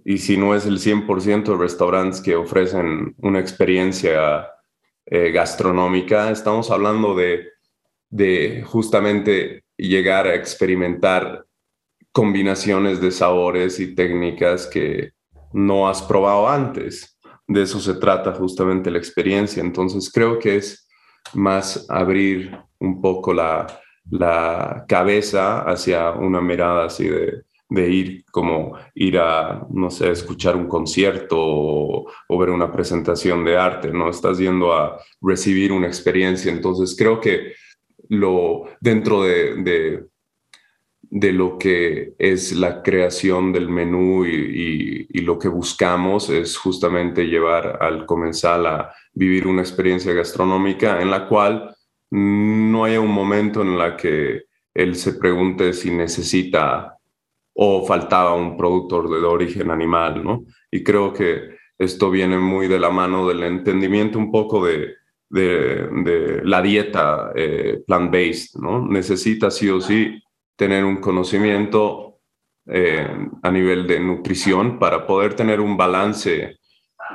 y 0.05 0.19
si 0.19 0.37
no 0.37 0.53
es 0.53 0.67
el 0.67 0.77
100% 0.77 1.43
de 1.43 1.57
restaurantes 1.57 2.21
que 2.21 2.35
ofrecen 2.35 3.15
una 3.17 3.39
experiencia 3.39 4.47
eh, 5.07 5.31
gastronómica, 5.31 6.29
estamos 6.29 6.69
hablando 6.69 7.15
de, 7.15 7.47
de 8.11 8.63
justamente 8.63 9.63
llegar 9.75 10.27
a 10.27 10.35
experimentar 10.35 11.47
combinaciones 12.11 13.01
de 13.01 13.09
sabores 13.09 13.79
y 13.79 13.95
técnicas 13.95 14.67
que 14.67 15.13
no 15.51 15.89
has 15.89 16.03
probado 16.03 16.47
antes. 16.47 17.12
De 17.47 17.61
eso 17.61 17.79
se 17.79 17.95
trata 17.95 18.33
justamente 18.33 18.91
la 18.91 18.97
experiencia. 18.97 19.61
Entonces 19.61 20.11
creo 20.11 20.39
que 20.39 20.57
es 20.57 20.87
más 21.33 21.85
abrir 21.89 22.57
un 22.79 23.01
poco 23.01 23.33
la, 23.33 23.67
la 24.09 24.85
cabeza 24.87 25.61
hacia 25.61 26.11
una 26.11 26.41
mirada 26.41 26.85
así 26.85 27.07
de, 27.07 27.43
de 27.73 27.89
ir 27.89 28.25
como 28.29 28.77
ir 28.93 29.17
a, 29.17 29.65
no 29.71 29.89
sé, 29.89 30.11
escuchar 30.11 30.55
un 30.55 30.67
concierto 30.67 31.37
o, 31.39 32.07
ver 32.37 32.49
una 32.51 32.71
presentación 32.71 33.43
de 33.43 33.57
arte, 33.57 33.91
¿no? 33.91 34.09
Estás 34.09 34.37
yendo 34.37 34.73
a 34.73 34.99
recibir 35.21 35.71
una 35.71 35.87
experiencia. 35.87 36.51
Entonces 36.51 36.95
creo 36.97 37.19
que 37.19 37.53
lo 38.09 38.65
dentro 38.79 39.23
de, 39.23 39.55
de, 39.63 40.05
de 41.15 41.31
lo 41.31 41.59
que 41.59 42.15
es 42.17 42.53
la 42.53 42.81
creación 42.81 43.53
del 43.53 43.69
menú 43.69 44.25
y, 44.25 45.07
lo 45.21 45.37
que 45.37 45.47
buscamos 45.47 46.29
es 46.29 46.57
justamente 46.57 47.25
llevar 47.25 47.77
al 47.81 48.07
comensal 48.07 48.65
a 48.65 48.93
vivir 49.13 49.47
una 49.47 49.61
experiencia 49.61 50.11
gastronómica 50.11 51.01
en 51.01 51.11
la 51.11 51.27
cual 51.27 51.73
no 52.09 52.83
haya 52.83 52.99
un 52.99 53.11
momento 53.11 53.61
en 53.61 53.77
la 53.77 53.95
que 53.95 54.45
él 54.73 54.95
se 54.95 55.13
pregunte 55.13 55.73
si 55.73 55.91
necesita 55.91 56.97
o 57.53 57.85
faltaba 57.85 58.33
un 58.33 58.57
producto 58.57 59.03
de 59.03 59.25
origen 59.25 59.69
animal, 59.69 60.23
¿no? 60.23 60.45
Y 60.71 60.83
creo 60.83 61.13
que 61.13 61.57
esto 61.77 62.09
viene 62.09 62.39
muy 62.39 62.67
de 62.67 62.79
la 62.79 62.89
mano 62.89 63.27
del 63.27 63.43
entendimiento 63.43 64.17
un 64.17 64.31
poco 64.31 64.65
de, 64.65 64.95
de, 65.29 66.41
la 66.43 66.61
dieta 66.61 67.31
eh, 67.35 67.83
plant-based, 67.85 68.59
¿no? 68.59 68.85
Necesita 68.87 69.51
sí 69.51 69.69
o 69.69 69.79
sí 69.79 70.19
tener 70.55 70.85
un 70.85 70.97
conocimiento 70.97 72.19
eh, 72.65 73.07
a 73.41 73.51
nivel 73.51 73.87
de 73.87 73.99
nutrición 73.99 74.79
para 74.79 75.05
poder 75.05 75.33
tener 75.33 75.59
un 75.59 75.75
balance 75.75 76.57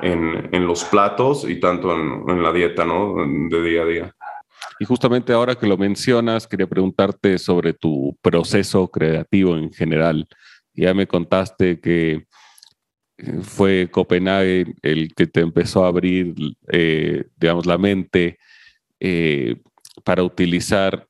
en, 0.01 0.49
en 0.53 0.67
los 0.67 0.83
platos 0.83 1.49
y 1.49 1.59
tanto 1.59 1.93
en, 1.95 2.29
en 2.29 2.43
la 2.43 2.51
dieta, 2.51 2.85
¿no? 2.85 3.15
De 3.49 3.63
día 3.63 3.81
a 3.81 3.85
día. 3.85 4.15
Y 4.79 4.85
justamente 4.85 5.33
ahora 5.33 5.55
que 5.55 5.67
lo 5.67 5.77
mencionas, 5.77 6.47
quería 6.47 6.67
preguntarte 6.67 7.37
sobre 7.37 7.73
tu 7.73 8.17
proceso 8.21 8.89
creativo 8.89 9.57
en 9.57 9.73
general. 9.73 10.27
Ya 10.73 10.93
me 10.93 11.07
contaste 11.07 11.79
que 11.79 12.27
eh, 13.17 13.39
fue 13.41 13.89
Copenhague 13.91 14.75
el 14.81 15.13
que 15.15 15.27
te 15.27 15.41
empezó 15.41 15.83
a 15.83 15.87
abrir, 15.87 16.35
eh, 16.71 17.25
digamos, 17.35 17.65
la 17.65 17.77
mente 17.77 18.37
para 20.03 20.23
utilizar 20.23 21.07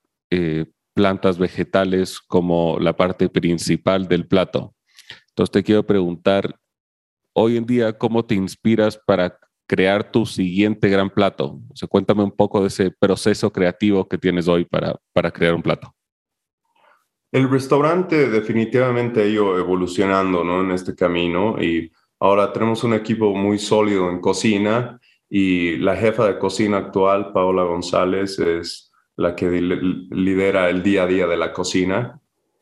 plantas 1.00 1.38
vegetales 1.38 2.20
como 2.20 2.78
la 2.78 2.92
parte 2.92 3.30
principal 3.30 4.10
del 4.10 4.28
plato. 4.28 4.76
Entonces 5.30 5.50
te 5.50 5.64
quiero 5.64 5.86
preguntar, 5.86 6.60
hoy 7.32 7.56
en 7.56 7.66
día, 7.66 7.98
¿cómo 7.98 8.26
te 8.26 8.36
inspiras 8.36 9.00
para 9.08 9.40
crear 9.66 10.12
tu 10.12 10.26
siguiente 10.26 10.90
gran 10.90 11.10
plato? 11.10 11.62
O 11.82 11.88
cuéntame 11.88 12.22
un 12.22 12.34
poco 12.34 12.60
de 12.60 12.68
ese 12.68 12.92
proceso 12.92 13.50
creativo 13.50 14.10
que 14.10 14.18
tienes 14.18 14.50
hoy 14.50 14.66
para, 14.66 14.94
para 15.14 15.32
crear 15.32 15.54
un 15.54 15.62
plato. 15.62 15.96
El 17.32 17.50
restaurante 17.50 18.30
definitivamente 18.30 19.22
ha 19.22 19.26
ido 19.26 19.58
evolucionando 19.58 20.44
¿no? 20.44 20.66
en 20.66 20.72
este 20.72 20.96
camino 20.96 21.64
y 21.64 21.94
ahora 22.20 22.52
tenemos 22.52 22.84
un 22.84 22.94
equipo 22.94 23.34
muy 23.34 23.58
sólido 23.58 24.10
en 24.10 24.20
cocina 24.20 25.00
y 25.30 25.78
la 25.78 25.96
jefa 25.96 26.28
de 26.28 26.38
cocina 26.38 26.76
actual, 26.76 27.32
Paola 27.32 27.64
González, 27.64 28.38
es 28.40 28.89
la 29.20 29.36
que 29.36 29.50
lidera 29.50 30.70
el 30.70 30.82
día 30.82 31.04
a 31.04 31.08
día 31.08 31.28
de 31.28 31.38
la 31.38 31.52
cocina 31.52 32.20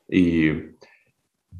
y 0.09 0.51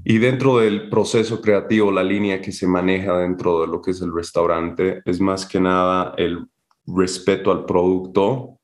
y 0.10 0.20
dentro 0.20 0.60
del 0.60 0.90
proceso 0.90 1.42
creativo, 1.42 1.92
la 1.92 2.02
línea 2.02 2.40
que 2.40 2.54
se 2.54 2.66
maneja 2.66 3.18
dentro 3.18 3.60
de 3.60 3.68
lo 3.68 3.82
que 3.82 3.92
es 3.92 4.02
el 4.02 4.14
restaurante 4.14 5.02
es 5.04 5.20
más 5.20 5.46
que 5.46 5.60
nada 5.60 6.14
el 6.16 6.48
respeto 6.86 7.52
al 7.52 7.66
producto 7.66 8.58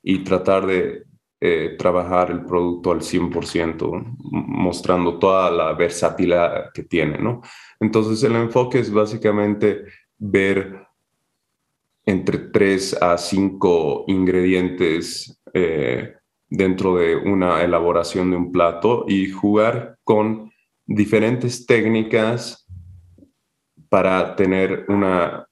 y 0.00 0.22
tratar 0.22 0.64
de 0.64 1.02
eh, 1.40 1.74
trabajar 1.76 2.30
el 2.30 2.44
producto 2.44 2.92
al 2.92 3.00
100%, 3.00 4.16
mostrando 4.20 5.18
toda 5.18 5.50
la 5.50 5.72
versatilidad 5.72 6.72
que 6.72 6.84
tiene, 6.84 7.18
¿no? 7.18 7.42
Entonces 7.80 8.22
el 8.22 8.36
enfoque 8.36 8.78
es 8.78 8.92
básicamente 8.92 9.86
ver 10.18 10.86
entre 12.04 12.38
tres 12.38 12.96
a 13.02 13.18
cinco 13.18 14.04
ingredientes 14.06 15.35
eh, 15.58 16.16
dentro 16.50 16.96
de 16.96 17.16
una 17.16 17.62
elaboración 17.62 18.30
de 18.30 18.36
un 18.36 18.52
plato 18.52 19.06
y 19.08 19.30
jugar 19.30 19.96
con 20.04 20.52
diferentes 20.84 21.64
técnicas 21.64 22.68
para 23.88 24.36
tener 24.36 24.84
una, 24.88 25.48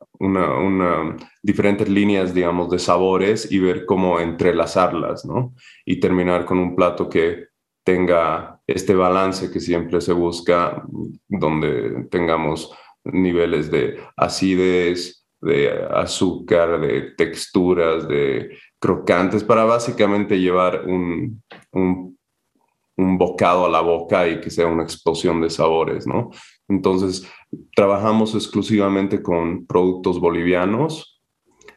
diferentes 1.42 1.88
líneas, 1.88 2.34
digamos, 2.34 2.68
de 2.68 2.78
sabores 2.78 3.50
y 3.50 3.58
ver 3.60 3.86
cómo 3.86 4.20
entrelazarlas, 4.20 5.24
¿no? 5.24 5.54
Y 5.86 6.00
terminar 6.00 6.44
con 6.44 6.58
un 6.58 6.76
plato 6.76 7.08
que 7.08 7.46
tenga 7.82 8.60
este 8.66 8.94
balance 8.94 9.50
que 9.50 9.60
siempre 9.60 10.02
se 10.02 10.12
busca, 10.12 10.84
donde 11.28 12.08
tengamos 12.10 12.70
niveles 13.04 13.70
de 13.70 13.98
acidez, 14.18 15.23
de 15.44 15.86
azúcar, 15.90 16.80
de 16.80 17.12
texturas, 17.16 18.08
de 18.08 18.56
crocantes, 18.78 19.44
para 19.44 19.64
básicamente 19.64 20.40
llevar 20.40 20.84
un, 20.86 21.42
un 21.72 22.14
un 22.96 23.18
bocado 23.18 23.66
a 23.66 23.70
la 23.70 23.80
boca 23.80 24.28
y 24.28 24.40
que 24.40 24.50
sea 24.50 24.66
una 24.66 24.84
explosión 24.84 25.40
de 25.40 25.50
sabores, 25.50 26.06
¿no? 26.06 26.30
Entonces, 26.68 27.28
trabajamos 27.74 28.34
exclusivamente 28.34 29.22
con 29.22 29.66
productos 29.66 30.20
bolivianos 30.20 31.20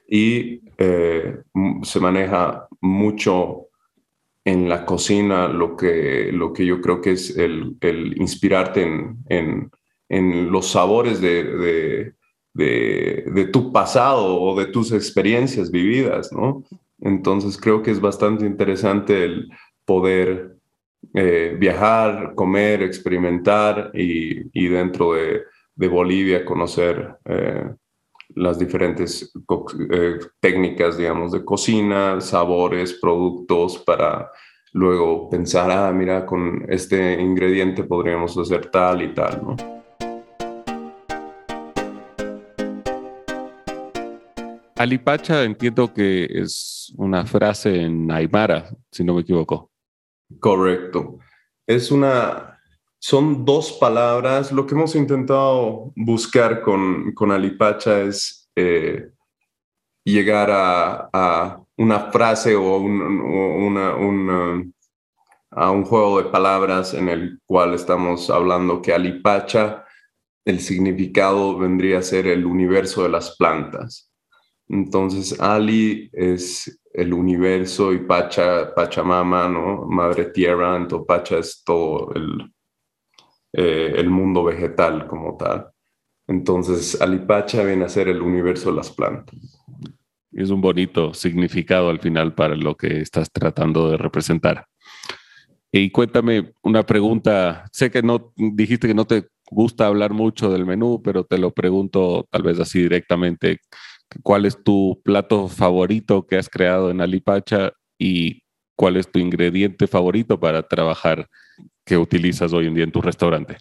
y 0.08 0.62
eh, 0.78 1.40
se 1.84 2.00
maneja 2.00 2.68
mucho 2.82 3.68
en 4.46 4.70
la 4.70 4.86
cocina 4.86 5.48
lo 5.48 5.76
que, 5.76 6.32
lo 6.32 6.54
que 6.54 6.66
yo 6.66 6.80
creo 6.80 7.02
que 7.02 7.12
es 7.12 7.36
el, 7.36 7.76
inspirarte 8.18 8.84
en, 9.28 9.72
los 10.10 10.68
sabores 10.68 11.20
de, 11.20 12.14
tu 13.52 13.72
pasado 13.72 14.42
o 14.42 14.60
de 14.60 14.68
tus 14.68 14.92
experiencias 14.92 15.72
vividas, 15.72 16.32
¿no? 16.32 16.64
Entonces 17.00 17.58
creo 17.58 17.84
que 17.84 17.92
es 17.92 18.02
bastante 18.02 18.46
interesante 18.46 19.24
el 19.24 19.50
poder 19.86 20.58
eh, 21.14 21.56
viajar, 21.58 22.34
comer, 22.36 22.84
experimentar 22.84 23.92
y, 23.94 24.68
dentro 24.68 25.14
de, 25.14 25.44
Bolivia 25.76 26.44
conocer 26.44 27.18
eh, 27.26 27.70
las 28.30 28.58
diferentes 28.58 29.32
eh, 29.92 30.20
técnicas, 30.40 30.98
digamos, 30.98 31.32
de 31.32 31.46
cocina, 31.46 32.20
sabores, 32.20 32.94
productos 32.94 33.78
para 33.78 34.32
luego 34.74 35.30
pensar, 35.30 35.72
ah, 35.72 35.92
mira, 35.92 36.26
con 36.26 36.66
este 36.68 37.14
ingrediente 37.22 37.84
podríamos 37.84 38.38
hacer 38.38 38.70
tal 38.70 39.02
y 39.04 39.14
tal, 39.14 39.42
¿no? 39.44 39.77
Alipacha 44.78 45.44
entiendo 45.44 45.92
que 45.92 46.26
es 46.30 46.94
una 46.98 47.26
frase 47.26 47.82
en 47.82 48.12
Aymara, 48.12 48.70
si 48.92 49.04
no 49.04 49.16
me 49.16 49.22
equivoco. 49.22 49.72
Correcto. 50.40 51.18
Es 51.66 51.92
una, 51.92 52.60
son 53.00 53.44
dos 53.44 53.74
palabras. 53.74 54.52
Lo 54.52 54.68
que 54.68 54.76
hemos 54.76 54.96
intentado 54.96 55.92
buscar 55.96 56.62
con, 56.62 57.12
con 57.14 57.32
Alipacha 57.32 58.02
es 58.02 58.50
eh, 58.56 59.10
llegar 60.04 60.50
a, 60.52 61.60
una 61.76 62.12
frase 62.12 62.56
o, 62.56 62.78
una, 62.78 63.92
a 65.52 65.72
un 65.72 65.86
juego 65.86 66.22
de 66.22 66.30
palabras 66.30 66.94
en 66.94 67.10
el 67.10 67.40
cual 67.46 67.74
estamos 67.74 68.30
hablando 68.30 68.82
que 68.82 68.94
Alipacha, 68.94 69.86
el 70.46 70.60
significado 70.60 71.58
vendría 71.58 72.00
a 72.00 72.04
ser 72.04 72.28
el 72.28 72.46
universo 72.46 73.04
de 73.04 73.10
las 73.10 73.36
plantas. 73.38 74.07
Entonces, 74.70 75.40
Ali 75.40 76.10
es 76.14 76.80
el 76.94 77.14
universo 77.14 77.94
y 77.94 78.00
Pacha, 78.00 78.74
Pachamama, 78.74 79.48
¿no? 79.48 79.86
Madre 79.86 80.26
Tierra, 80.26 80.76
entonces 80.76 81.08
Pacha 81.08 81.38
es 81.38 81.64
todo 81.64 82.14
el, 82.16 82.52
eh, 83.54 83.94
el 83.96 84.10
mundo 84.10 84.44
vegetal 84.44 85.08
como 85.08 85.38
tal. 85.38 85.70
Entonces, 86.28 87.02
Alipacha 87.02 87.64
viene 87.64 87.86
a 87.86 87.90
ser 87.90 88.10
el 88.10 88.22
universo 88.22 88.70
de 88.70 88.76
las 88.76 88.92
plantas. 88.92 89.36
Es 90.32 90.50
un 90.50 90.60
bonito 90.60 91.14
significado 91.14 91.90
al 91.90 92.00
final 92.00 92.36
para 92.36 92.56
lo 92.56 92.76
que 92.76 93.00
estás 93.00 93.32
tratando 93.32 93.90
de 93.90 93.98
representar. 93.98 94.66
Y 95.72 95.90
cuéntame 95.90 96.54
una 96.62 96.86
pregunta. 96.86 97.66
Sé 97.72 97.90
que 97.90 98.04
no 98.04 98.34
dijiste 98.36 98.88
que 98.88 98.94
no 98.94 99.06
te 99.06 99.28
gusta 99.50 99.88
hablar 99.88 100.12
mucho 100.12 100.52
del 100.52 100.66
menú, 100.66 101.02
pero 101.02 101.24
te 101.24 101.38
lo 101.38 101.52
pregunto 101.52 102.28
tal 102.30 102.44
vez 102.44 102.60
así 102.60 102.82
directamente. 102.82 103.62
¿Cuál 104.24 104.46
es 104.46 104.64
tu 104.64 105.02
plato 105.04 105.48
favorito 105.48 106.26
que 106.26 106.38
has 106.38 106.50
creado 106.50 106.90
en 106.90 107.02
Alipacha 107.02 107.74
y 107.98 108.44
cuál 108.76 108.98
es 108.98 109.12
tu 109.12 109.20
ingrediente 109.20 109.88
favorito 109.88 110.40
para 110.40 110.64
trabajar 110.64 111.28
que 111.86 111.98
utilizas 111.98 112.54
hoy 112.54 112.68
en 112.68 112.74
día 112.74 112.84
en 112.84 112.92
tu 112.92 113.02
restaurante? 113.02 113.58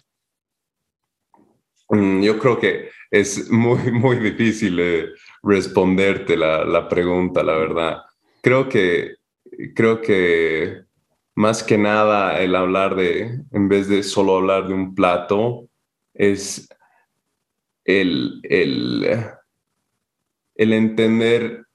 Mm, 1.89 2.21
yo 2.21 2.37
creo 2.37 2.59
que 2.59 2.89
es 3.11 3.49
muy, 3.49 3.79
muy 3.91 4.17
difícil 4.17 4.79
eh, 4.79 5.09
responderte 5.43 6.37
la, 6.37 6.65
la, 6.65 6.87
pregunta, 6.87 7.43
la 7.43 7.53
verdad. 7.53 7.97
Creo 8.41 8.67
que, 8.69 9.15
creo 9.75 10.01
que 10.01 10.83
más 11.35 11.63
que 11.63 11.77
nada 11.77 12.39
el 12.41 12.55
hablar 12.55 12.95
de, 12.95 13.41
en 13.51 13.69
vez 13.69 13.87
de 13.87 14.03
solo 14.03 14.37
hablar 14.37 14.67
de 14.67 14.73
un 14.73 14.95
plato, 14.95 15.69
es 16.13 16.67
el, 17.85 18.41
el, 18.43 19.07
el 20.57 20.73
entender 20.73 21.65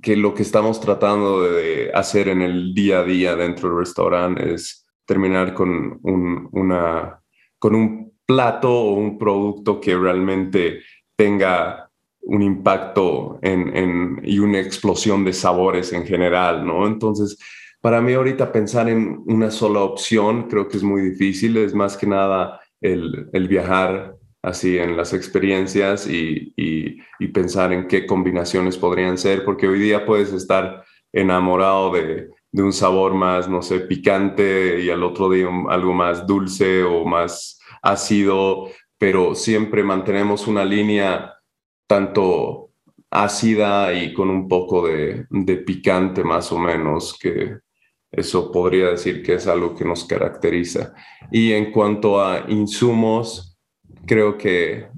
que 0.00 0.16
lo 0.16 0.32
que 0.34 0.42
estamos 0.42 0.80
tratando 0.80 1.42
de 1.42 1.90
hacer 1.92 2.28
en 2.28 2.42
el 2.42 2.72
día 2.72 3.00
a 3.00 3.04
día 3.04 3.36
dentro 3.36 3.68
del 3.68 3.78
restaurante 3.78 4.54
es 4.54 4.86
terminar 5.04 5.54
con 5.54 5.98
un, 6.02 6.48
una, 6.52 7.20
con 7.58 7.74
un 7.74 8.12
plato 8.24 8.70
o 8.70 8.94
un 8.94 9.18
producto 9.18 9.80
que 9.80 9.96
realmente 9.96 10.80
tenga 11.16 11.90
un 12.22 12.42
impacto 12.42 13.38
en, 13.42 13.74
en, 13.74 14.20
y 14.22 14.38
una 14.38 14.60
explosión 14.60 15.24
de 15.24 15.32
sabores 15.32 15.92
en 15.94 16.06
general, 16.06 16.64
¿no? 16.66 16.86
Entonces, 16.86 17.38
para 17.80 18.02
mí 18.02 18.12
ahorita 18.12 18.52
pensar 18.52 18.88
en 18.88 19.22
una 19.26 19.50
sola 19.50 19.80
opción 19.80 20.48
creo 20.48 20.68
que 20.68 20.76
es 20.76 20.82
muy 20.82 21.00
difícil, 21.00 21.56
es 21.56 21.74
más 21.74 21.96
que 21.96 22.06
nada 22.06 22.60
el, 22.82 23.30
el 23.32 23.48
viajar 23.48 24.17
así 24.42 24.78
en 24.78 24.96
las 24.96 25.12
experiencias 25.12 26.06
y, 26.06 26.52
y, 26.56 27.28
pensar 27.28 27.72
en 27.72 27.86
qué 27.86 28.06
combinaciones 28.06 28.78
podrían 28.78 29.18
ser, 29.18 29.44
porque 29.44 29.68
hoy 29.68 29.78
día 29.80 30.06
puedes 30.06 30.32
estar 30.32 30.84
enamorado 31.12 31.92
de, 31.92 32.30
de 32.50 32.62
un 32.62 32.72
sabor 32.72 33.14
más, 33.14 33.48
no 33.48 33.62
sé, 33.62 33.80
picante 33.80 34.80
y 34.80 34.90
al 34.90 35.02
otro 35.02 35.30
día 35.30 35.48
algo 35.68 35.92
más 35.92 36.26
dulce 36.26 36.82
o 36.82 37.04
más 37.04 37.60
ácido, 37.82 38.68
pero 38.98 39.34
siempre 39.34 39.82
mantenemos 39.82 40.46
una 40.46 40.64
línea 40.64 41.34
tanto 41.86 42.70
ácida 43.10 43.92
y 43.92 44.12
con 44.12 44.30
un 44.30 44.48
poco 44.48 44.86
de, 44.86 45.26
de 45.30 45.56
picante 45.58 46.24
más 46.24 46.52
o 46.52 46.58
menos, 46.58 47.16
que 47.18 47.58
eso 48.10 48.50
podría 48.50 48.90
decir 48.90 49.22
que 49.22 49.34
es 49.34 49.46
algo 49.46 49.74
que 49.74 49.84
nos 49.84 50.04
caracteriza. 50.04 50.94
Y 51.30 51.52
en 51.52 51.70
cuanto 51.72 52.22
a 52.22 52.44
insumos, 52.48 53.47
creo 54.08 54.36
que 54.36 54.88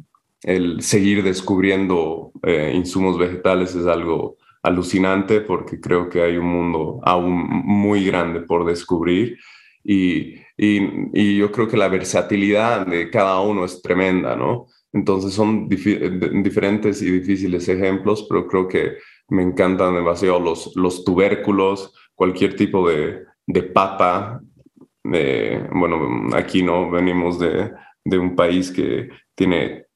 el 0.42 0.80
seguir 0.82 1.22
descubriendo 1.22 2.32
eh, 2.42 2.72
insumos 2.74 3.18
vegetales 3.18 3.74
es 3.74 3.86
algo 3.86 4.38
alucinante 4.62 5.40
porque 5.40 5.80
creo 5.80 6.08
que 6.08 6.22
hay 6.22 6.36
un 6.36 6.46
mundo 6.46 7.00
aún 7.02 7.46
muy 7.64 8.04
grande 8.04 8.40
por 8.40 8.64
descubrir 8.64 9.38
y, 9.82 10.36
y, 10.56 11.36
yo 11.36 11.50
creo 11.50 11.66
que 11.66 11.76
la 11.76 11.88
versatilidad 11.88 12.86
de 12.86 13.08
cada 13.08 13.40
uno 13.40 13.64
es 13.64 13.80
tremenda, 13.80 14.36
¿no? 14.36 14.66
Entonces 14.92 15.32
son 15.32 15.68
diferentes 15.68 17.00
y 17.00 17.10
difíciles 17.10 17.66
ejemplos, 17.68 18.26
pero 18.28 18.46
creo 18.46 18.68
que 18.68 18.96
me 19.28 19.42
encantan 19.42 19.94
demasiado 19.94 20.38
los, 20.38 20.76
los 20.76 21.02
tubérculos, 21.02 21.94
cualquier 22.14 22.56
tipo 22.56 22.86
de, 22.90 23.22
de 23.46 23.62
papa. 23.62 24.42
Eh, 25.12 25.66
bueno, 25.72 26.28
aquí 26.36 26.62
no 26.62 26.90
venimos 26.90 27.38
de, 27.38 27.70
de 28.04 28.18
un 28.18 28.36
país 28.36 28.70
que 28.70 29.08
tiene 29.34 29.86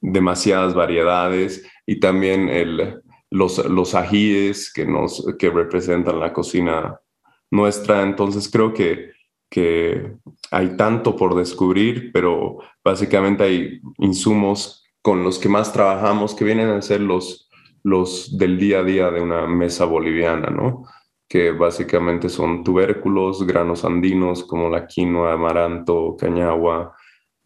demasiadas 0.00 0.74
variedades 0.74 1.66
y 1.86 2.00
también 2.00 2.48
el, 2.48 3.00
los, 3.30 3.64
los 3.66 3.94
ajíes 3.94 4.72
que, 4.72 4.86
nos, 4.86 5.24
que 5.38 5.50
representan 5.50 6.20
la 6.20 6.32
cocina 6.32 7.00
nuestra. 7.50 8.02
Entonces 8.02 8.50
creo 8.50 8.72
que, 8.72 9.12
que 9.50 10.12
hay 10.50 10.76
tanto 10.76 11.16
por 11.16 11.34
descubrir, 11.34 12.10
pero 12.12 12.58
básicamente 12.84 13.44
hay 13.44 13.80
insumos 13.98 14.84
con 15.02 15.24
los 15.24 15.38
que 15.38 15.48
más 15.48 15.72
trabajamos 15.72 16.34
que 16.34 16.44
vienen 16.44 16.68
a 16.68 16.82
ser 16.82 17.00
los, 17.00 17.48
los 17.82 18.36
del 18.36 18.58
día 18.58 18.80
a 18.80 18.84
día 18.84 19.10
de 19.10 19.20
una 19.20 19.46
mesa 19.46 19.84
boliviana, 19.84 20.50
¿no? 20.50 20.84
que 21.28 21.52
básicamente 21.52 22.30
son 22.30 22.64
tubérculos, 22.64 23.46
granos 23.46 23.84
andinos 23.84 24.44
como 24.44 24.70
la 24.70 24.86
quinoa, 24.86 25.34
amaranto, 25.34 26.16
cañagua, 26.18 26.96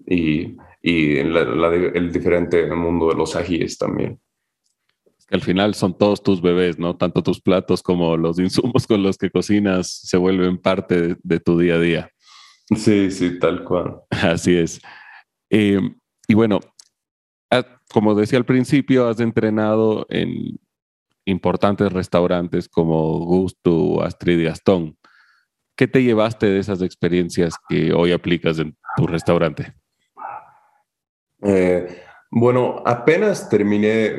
y, 0.06 0.56
y 0.82 1.18
el 1.18 2.12
diferente 2.12 2.66
mundo 2.74 3.08
de 3.08 3.14
los 3.14 3.36
ajíes 3.36 3.78
también. 3.78 4.20
al 5.30 5.40
final 5.40 5.74
son 5.74 5.96
todos 5.96 6.22
tus 6.22 6.42
bebés, 6.42 6.78
¿no? 6.78 6.96
Tanto 6.96 7.22
tus 7.22 7.40
platos 7.40 7.82
como 7.82 8.16
los 8.16 8.38
insumos 8.38 8.86
con 8.86 9.02
los 9.02 9.16
que 9.16 9.30
cocinas 9.30 9.90
se 9.90 10.16
vuelven 10.16 10.58
parte 10.58 11.16
de, 11.22 11.40
tu 11.40 11.58
día 11.58 11.74
a 11.74 11.80
día. 11.80 12.10
Sí, 12.76 13.10
sí, 13.10 13.38
tal 13.38 13.64
cual. 13.64 14.00
Así 14.10 14.56
es. 14.56 14.80
Eh, 15.50 15.80
y 16.28 16.34
bueno, 16.34 16.60
como 17.92 18.14
decía 18.14 18.38
al 18.38 18.46
principio, 18.46 19.06
has 19.06 19.20
entrenado 19.20 20.06
en 20.08 20.58
importantes 21.24 21.92
restaurantes 21.92 22.68
como 22.68 23.20
Gusto, 23.20 24.02
Astrid 24.02 24.38
y 24.40 24.44
Gastón. 24.44 24.98
¿Qué 25.76 25.86
te 25.86 26.02
llevaste 26.02 26.46
de 26.46 26.58
esas 26.58 26.82
experiencias 26.82 27.54
que 27.68 27.92
hoy 27.92 28.12
aplicas 28.12 28.58
en 28.58 28.76
tu 28.96 29.06
restaurante? 29.06 29.74
Bueno, 32.34 32.82
apenas 32.86 33.50
terminé 33.50 34.16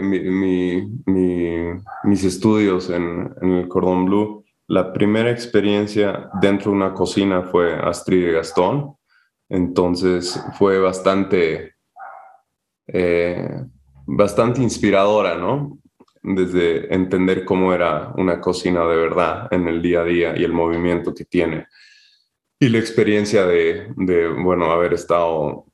mis 2.04 2.24
estudios 2.24 2.92
en, 2.92 3.34
el 3.42 3.68
Cordón 3.68 4.06
Blue. 4.06 4.46
La 4.68 4.94
primera 4.94 5.32
experiencia 5.32 6.30
dentro 6.40 6.70
de 6.70 6.78
una 6.78 6.94
cocina 6.94 7.42
fue 7.42 7.74
Astrid 7.74 8.28
y 8.28 8.32
Gastón. 8.34 8.96
Entonces 9.50 10.40
fue 10.60 10.78
bastante, 10.80 11.74
eh, 12.86 13.64
bastante 14.06 14.62
inspiradora, 14.62 15.36
¿no? 15.36 15.80
Desde 16.22 16.94
entender 16.94 17.44
cómo 17.46 17.74
era 17.74 18.14
una 18.16 18.40
cocina 18.40 18.86
de 18.86 18.96
verdad 18.96 19.48
en 19.52 19.68
el 19.68 19.82
día 19.82 20.02
a 20.02 20.06
día 20.06 20.38
y 20.38 20.44
el 20.44 20.54
movimiento 20.54 21.16
que 21.16 21.26
tiene. 21.26 21.66
Y 22.60 22.70
la 22.70 22.78
experiencia 22.78 23.48
de, 23.48 23.92
de 23.98 24.28
bueno, 24.28 24.72
haber 24.72 24.94
estado 24.94 25.66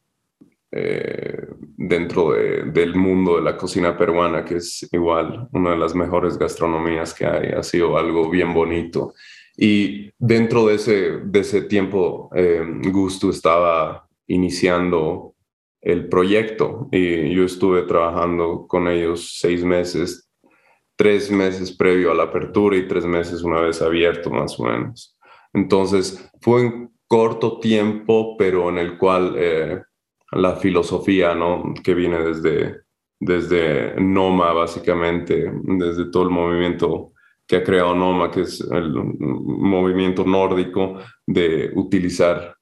eh, 0.71 1.47
dentro 1.77 2.31
del 2.31 2.95
mundo 2.95 3.37
de 3.37 3.41
la 3.41 3.57
cocina 3.57 3.97
peruana, 3.97 4.45
que 4.45 4.57
es 4.57 4.87
igual 4.91 5.47
una 5.51 5.71
de 5.71 5.77
las 5.77 5.95
mejores 5.95 6.37
gastronomías 6.37 7.13
que 7.13 7.25
hay. 7.25 7.47
Ha 7.49 7.63
sido 7.63 7.97
algo 7.97 8.29
bien 8.29 8.53
bonito. 8.53 9.13
Y 9.57 10.11
dentro 10.17 10.67
de 10.67 10.75
ese, 10.75 11.11
de 11.23 11.39
ese 11.39 11.63
tiempo, 11.63 12.29
eh, 12.35 12.63
Gusto 12.91 13.29
estaba 13.29 14.07
iniciando 14.27 15.33
el 15.81 16.07
proyecto 16.07 16.87
y 16.91 17.33
yo 17.33 17.45
estuve 17.45 17.83
trabajando 17.83 18.67
con 18.67 18.87
ellos 18.87 19.37
seis 19.39 19.63
meses, 19.63 20.29
tres 20.95 21.31
meses 21.31 21.71
previo 21.71 22.11
a 22.11 22.15
la 22.15 22.23
apertura 22.23 22.77
y 22.77 22.87
tres 22.87 23.05
meses 23.05 23.43
una 23.43 23.61
vez 23.61 23.81
abierto 23.81 24.29
más 24.29 24.59
o 24.59 24.65
menos. 24.65 25.17
Entonces 25.53 26.29
fue 26.41 26.65
un 26.65 26.93
corto 27.07 27.59
tiempo, 27.59 28.37
pero 28.37 28.69
en 28.69 28.77
el 28.77 28.97
cual 28.97 29.35
eh, 29.37 29.81
la 30.31 30.55
filosofía, 30.55 31.33
¿no? 31.33 31.73
Que 31.83 31.93
viene 31.93 32.19
desde, 32.19 32.81
desde 33.19 33.99
Noma, 33.99 34.53
básicamente, 34.53 35.51
desde 35.63 36.11
todo 36.11 36.23
el 36.23 36.29
movimiento 36.29 37.13
que 37.47 37.57
ha 37.57 37.63
creado 37.63 37.95
Noma, 37.95 38.29
que 38.29 38.41
es 38.41 38.61
el 38.61 38.93
movimiento 38.93 40.23
nórdico 40.23 40.99
de 41.25 41.71
utilizar 41.75 42.55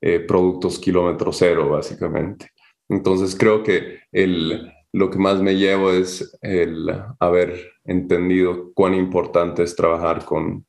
eh, 0.00 0.20
productos 0.20 0.78
kilómetro 0.78 1.32
cero, 1.32 1.70
básicamente. 1.70 2.50
Entonces 2.88 3.36
creo 3.36 3.62
que 3.62 4.00
el, 4.10 4.72
lo 4.92 5.10
que 5.10 5.18
más 5.18 5.40
me 5.40 5.54
llevo 5.54 5.92
es 5.92 6.36
el 6.42 6.90
haber 7.20 7.72
entendido 7.84 8.72
cuán 8.74 8.94
importante 8.94 9.62
es 9.62 9.76
trabajar 9.76 10.24
con, 10.24 10.66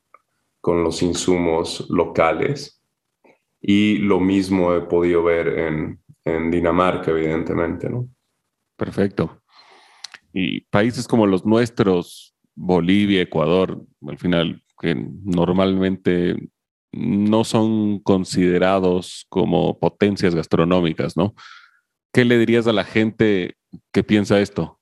con 0.60 0.84
los 0.84 1.02
insumos 1.02 1.86
locales 1.90 2.80
y 3.60 3.98
lo 3.98 4.20
mismo 4.20 4.74
he 4.74 4.82
podido 4.82 5.24
ver 5.24 5.48
en, 5.48 6.00
en 6.24 6.50
Dinamarca, 6.50 7.10
evidentemente, 7.10 7.88
¿no? 7.88 8.08
Perfecto. 8.76 9.42
Y 10.32 10.62
países 10.62 11.06
como 11.06 11.26
los 11.26 11.44
nuestros, 11.44 12.34
Bolivia, 12.54 13.22
Ecuador, 13.22 13.84
al 14.06 14.18
final, 14.18 14.62
que 14.80 14.94
normalmente 14.94 16.36
no 16.92 17.44
son 17.44 17.98
considerados 18.00 19.26
como 19.28 19.78
potencias 19.78 20.34
gastronómicas, 20.34 21.16
¿no? 21.16 21.34
¿Qué 22.12 22.24
le 22.24 22.38
dirías 22.38 22.66
a 22.66 22.72
la 22.72 22.84
gente 22.84 23.56
que 23.92 24.04
piensa 24.04 24.40
esto? 24.40 24.80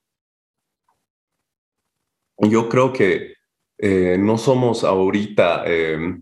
Yo 2.39 2.69
creo 2.69 2.93
que 2.93 3.35
eh, 3.79 4.17
no 4.19 4.37
somos 4.37 4.85
ahorita 4.85 5.65
eh, 5.67 6.21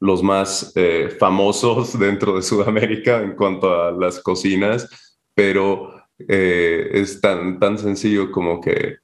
los 0.00 0.22
más 0.22 0.72
eh, 0.76 1.14
famosos 1.18 1.98
dentro 1.98 2.36
de 2.36 2.42
Sudamérica 2.42 3.20
en 3.22 3.34
cuanto 3.34 3.82
a 3.82 3.92
las 3.92 4.20
cocinas, 4.20 4.88
pero 5.34 5.92
eh, 6.18 6.90
es 6.92 7.20
tan, 7.20 7.58
tan 7.58 7.78
sencillo 7.78 8.30
como 8.30 8.60
que 8.60 8.96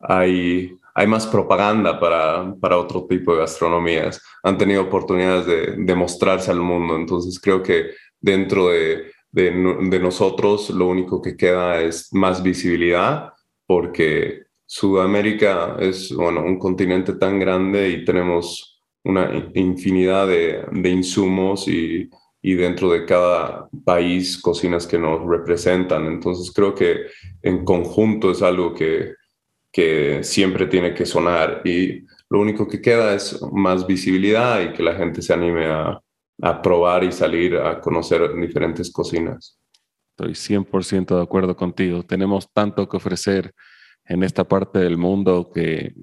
hay, 0.00 0.76
hay 0.94 1.06
más 1.06 1.26
propaganda 1.26 1.98
para, 2.00 2.54
para 2.60 2.78
otro 2.78 3.06
tipo 3.06 3.32
de 3.32 3.40
gastronomías. 3.40 4.20
Han 4.42 4.58
tenido 4.58 4.82
oportunidades 4.82 5.46
de, 5.46 5.76
de 5.76 5.94
mostrarse 5.94 6.50
al 6.50 6.60
mundo, 6.60 6.96
entonces 6.96 7.38
creo 7.40 7.62
que 7.62 7.90
dentro 8.20 8.68
de, 8.68 9.12
de, 9.30 9.50
de 9.90 9.98
nosotros 10.00 10.70
lo 10.70 10.86
único 10.86 11.20
que 11.20 11.36
queda 11.36 11.80
es 11.80 12.12
más 12.12 12.42
visibilidad 12.42 13.32
porque 13.66 14.44
Sudamérica 14.66 15.76
es 15.78 16.14
bueno, 16.14 16.42
un 16.42 16.58
continente 16.58 17.14
tan 17.14 17.38
grande 17.38 17.90
y 17.90 18.04
tenemos 18.04 18.71
una 19.04 19.50
infinidad 19.54 20.26
de, 20.28 20.64
de 20.70 20.88
insumos 20.90 21.66
y, 21.68 22.08
y, 22.40 22.54
dentro 22.54 22.90
de 22.90 23.04
cada 23.04 23.68
país 23.84 24.40
cocinas 24.40 24.86
que 24.86 24.98
nos 24.98 25.26
representan. 25.26 26.06
Entonces 26.06 26.52
creo 26.54 26.74
que 26.74 27.06
en 27.42 27.64
conjunto 27.64 28.30
es 28.30 28.42
algo 28.42 28.74
que, 28.74 29.14
que 29.72 30.22
siempre 30.22 30.66
tiene 30.66 30.94
que 30.94 31.06
sonar 31.06 31.62
y 31.64 32.04
lo 32.30 32.40
único 32.40 32.68
que 32.68 32.80
queda 32.80 33.14
es 33.14 33.40
más 33.52 33.86
visibilidad 33.86 34.62
y 34.62 34.72
que 34.72 34.82
la 34.82 34.94
gente 34.94 35.20
se 35.20 35.34
anime 35.34 35.66
a, 35.66 36.00
a 36.42 36.62
probar 36.62 37.04
y 37.04 37.12
salir 37.12 37.56
a 37.56 37.80
conocer 37.80 38.34
diferentes 38.36 38.90
cocinas. 38.90 39.58
Estoy 40.16 40.32
100% 40.32 41.16
de 41.16 41.22
acuerdo 41.22 41.56
contigo. 41.56 42.02
Tenemos 42.02 42.52
tanto 42.52 42.88
que 42.88 42.96
ofrecer 42.96 43.54
en 44.04 44.22
esta 44.22 44.44
parte 44.44 44.78
del 44.78 44.98
mundo 44.98 45.50
que, 45.52 45.94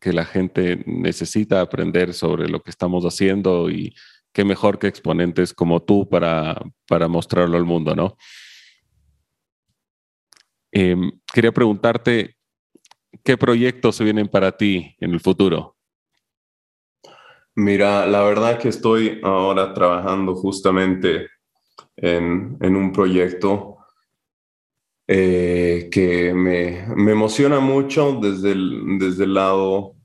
que, 0.00 0.12
la 0.12 0.24
gente 0.24 0.82
necesita 0.86 1.60
aprender 1.60 2.12
sobre 2.12 2.48
lo 2.48 2.60
que 2.60 2.70
estamos 2.70 3.04
haciendo 3.04 3.70
y 3.70 3.94
qué 4.32 4.44
mejor 4.44 4.78
que 4.78 4.88
exponentes 4.88 5.54
como 5.54 5.80
tú 5.82 6.08
para, 6.08 6.60
para 6.88 7.08
mostrarlo 7.08 7.56
al 7.56 7.64
mundo, 7.64 7.94
¿no? 7.94 8.16
Eh, 10.72 10.96
quería 11.32 11.52
preguntarte, 11.52 12.36
¿qué 13.22 13.38
proyectos 13.38 13.94
se 13.94 14.04
vienen 14.04 14.26
para 14.26 14.56
ti 14.56 14.96
en 14.98 15.12
el 15.12 15.20
futuro? 15.20 15.76
Mira, 17.54 18.06
la 18.06 18.24
verdad 18.24 18.58
que 18.58 18.68
estoy 18.68 19.20
ahora 19.22 19.72
trabajando 19.72 20.34
justamente 20.34 21.28
en, 21.96 22.58
en 22.60 22.74
un 22.74 22.92
proyecto 22.92 23.76
eh, 25.06 25.88
que 25.92 26.32
me, 26.32 26.86
me, 26.96 27.12
emociona 27.12 27.60
mucho 27.60 28.18
desde 28.20 28.52
el, 28.52 28.98
desde 28.98 29.24
el 29.24 29.34
lado 29.34 29.96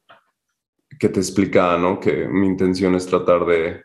que 1.00 1.10
te 1.10 1.20
explicaba, 1.20 1.78
¿no? 1.78 2.00
Que 2.00 2.28
mi 2.28 2.48
intención 2.48 2.96
es 2.96 3.06
tratar 3.06 3.46
de, 3.46 3.84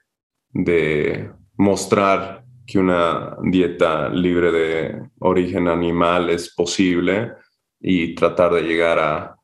de 0.51 1.31
mostrar 1.57 2.45
que 2.67 2.79
una 2.79 3.37
dieta 3.43 4.09
libre 4.09 4.51
de 4.51 5.03
origen 5.21 5.69
animal 5.69 6.31
es 6.31 6.53
posible 6.55 7.33
y 7.81 8.15
tratar 8.15 8.55
de 8.55 8.63
llegar 8.63 8.99
a, 8.99 9.37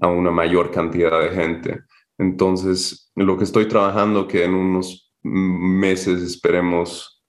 a 0.00 0.06
una 0.06 0.30
mayor 0.30 0.70
cantidad 0.70 1.20
de 1.20 1.30
gente. 1.30 1.80
Entonces, 2.16 3.10
lo 3.14 3.36
que 3.36 3.44
estoy 3.44 3.66
trabajando, 3.66 4.28
que 4.28 4.44
en 4.44 4.54
unos 4.54 5.12
meses 5.22 6.22
esperemos 6.22 7.19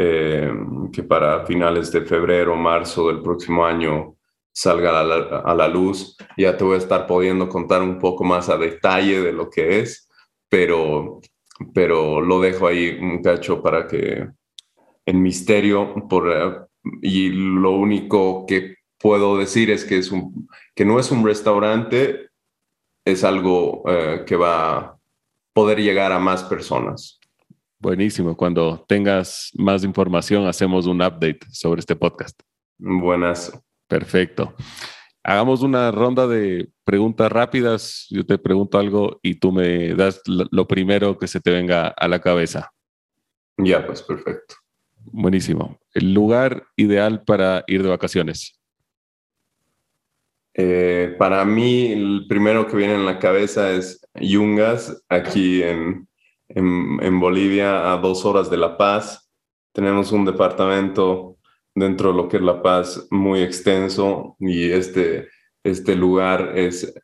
eh, 0.00 0.48
que 0.92 1.02
para 1.02 1.44
finales 1.44 1.90
de 1.90 2.02
febrero 2.02 2.52
o 2.52 2.56
marzo 2.56 3.08
del 3.08 3.20
próximo 3.20 3.66
año 3.66 4.14
salga 4.52 5.00
a 5.00 5.54
la, 5.54 5.66
luz. 5.66 6.16
Ya 6.36 6.56
te 6.56 6.62
voy 6.62 6.76
a 6.76 6.78
estar 6.78 7.04
pudiendo 7.08 7.48
contar 7.48 7.82
un 7.82 7.98
poco 7.98 8.22
más 8.22 8.48
a 8.48 8.56
detalle 8.56 9.20
de 9.20 9.32
lo 9.32 9.50
que 9.50 9.80
es, 9.80 10.08
pero, 10.48 11.20
pero 11.74 12.20
lo 12.20 12.40
dejo 12.40 12.68
ahí 12.68 12.96
un 13.00 13.20
cacho 13.22 13.60
para 13.60 13.88
que 13.88 14.28
en 15.04 15.20
misterio, 15.20 15.92
por, 16.08 16.68
y 17.02 17.30
lo 17.30 17.72
único 17.72 18.46
que 18.46 18.76
puedo 19.00 19.36
decir 19.36 19.68
es 19.72 19.84
que, 19.84 19.98
es 19.98 20.12
un, 20.12 20.48
que 20.76 20.84
no 20.84 21.00
es 21.00 21.10
un 21.10 21.24
restaurante, 21.24 22.28
es 23.04 23.24
algo 23.24 23.82
eh, 23.88 24.22
que 24.24 24.36
va 24.36 24.76
a 24.76 24.98
poder 25.52 25.80
llegar 25.80 26.12
a 26.12 26.20
más 26.20 26.44
personas. 26.44 27.17
Buenísimo. 27.80 28.36
Cuando 28.36 28.84
tengas 28.88 29.50
más 29.54 29.84
información, 29.84 30.46
hacemos 30.46 30.86
un 30.86 31.00
update 31.00 31.40
sobre 31.52 31.78
este 31.78 31.94
podcast. 31.94 32.40
Buenas. 32.76 33.52
Perfecto. 33.86 34.54
Hagamos 35.22 35.62
una 35.62 35.90
ronda 35.92 36.26
de 36.26 36.70
preguntas 36.84 37.30
rápidas. 37.30 38.06
Yo 38.10 38.26
te 38.26 38.38
pregunto 38.38 38.78
algo 38.78 39.20
y 39.22 39.36
tú 39.36 39.52
me 39.52 39.94
das 39.94 40.20
lo 40.26 40.66
primero 40.66 41.18
que 41.18 41.28
se 41.28 41.40
te 41.40 41.50
venga 41.50 41.88
a 41.88 42.08
la 42.08 42.20
cabeza. 42.20 42.72
Ya, 43.56 43.86
pues 43.86 44.02
perfecto. 44.02 44.56
Buenísimo. 44.96 45.78
¿El 45.94 46.12
lugar 46.12 46.64
ideal 46.76 47.22
para 47.22 47.62
ir 47.66 47.82
de 47.82 47.88
vacaciones? 47.88 48.58
Eh, 50.54 51.14
para 51.16 51.44
mí, 51.44 51.92
el 51.92 52.26
primero 52.28 52.66
que 52.66 52.76
viene 52.76 52.94
en 52.94 53.06
la 53.06 53.20
cabeza 53.20 53.70
es 53.70 54.00
Yungas, 54.14 55.04
aquí 55.08 55.62
en, 55.62 56.07
en, 56.48 57.20
Bolivia, 57.20 57.92
a 57.92 57.98
dos 57.98 58.24
horas 58.24 58.50
de 58.50 58.56
La 58.56 58.76
Paz. 58.76 59.30
Tenemos 59.72 60.10
un 60.12 60.24
departamento 60.24 61.36
dentro 61.74 62.10
de 62.10 62.16
lo 62.16 62.28
que 62.28 62.38
es 62.38 62.42
La 62.42 62.62
Paz 62.62 63.06
muy 63.10 63.42
extenso 63.42 64.36
y 64.38 64.70
este, 64.70 65.28
este 65.62 65.94
lugar 65.94 66.52
es 66.56 66.94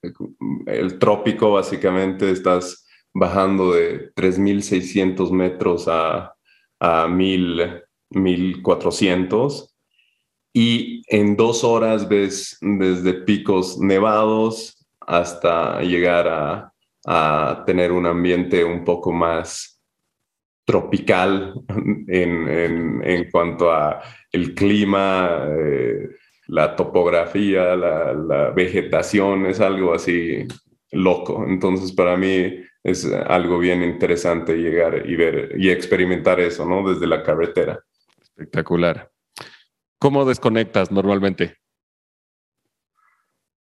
el 0.67 0.99
trópico, 0.99 1.53
básicamente. 1.53 2.31
Estás 2.31 2.89
bajando 3.13 3.73
de 3.73 4.15
3.600 4.15 5.31
metros 5.31 5.89
a, 5.89 6.35
a 6.81 7.07
1.400 7.07 9.71
y 10.53 11.03
en 11.09 11.37
dos 11.37 11.65
horas 11.65 12.09
ves 12.09 12.59
desde 12.61 13.13
picos 13.13 13.79
nevados 13.79 14.85
hasta 15.01 15.83
llegar 15.83 16.29
a 16.29 16.74
a 17.07 17.63
tener 17.67 17.93
un 17.93 18.07
ambiente 18.07 18.65
un 18.65 18.85
poco 18.85 19.13
más 19.13 19.75
tropical 20.65 21.55
en, 22.09 23.03
en, 23.05 23.31
cuanto 23.31 23.71
a 23.71 24.03
el 24.33 24.55
clima, 24.55 25.47
eh, 25.49 26.09
la 26.49 26.75
topografía, 26.75 27.77
la, 27.77 28.51
vegetación, 28.51 29.47
es 29.47 29.61
algo 29.61 29.95
así 29.95 30.47
loco. 30.93 31.45
Entonces 31.47 31.93
para 31.93 32.17
mí 32.17 32.61
es 32.83 33.05
algo 33.05 33.59
bien 33.59 33.83
interesante 33.83 34.57
llegar 34.57 35.09
y 35.09 35.17
ver 35.17 35.55
y 35.57 35.71
experimentar 35.71 36.41
eso, 36.41 36.67
¿no? 36.67 36.89
Desde 36.89 37.07
la 37.07 37.23
carretera. 37.23 37.81
Espectacular. 38.23 39.11
¿Cómo 39.99 40.25
desconectas 40.25 40.91
normalmente? 40.91 41.57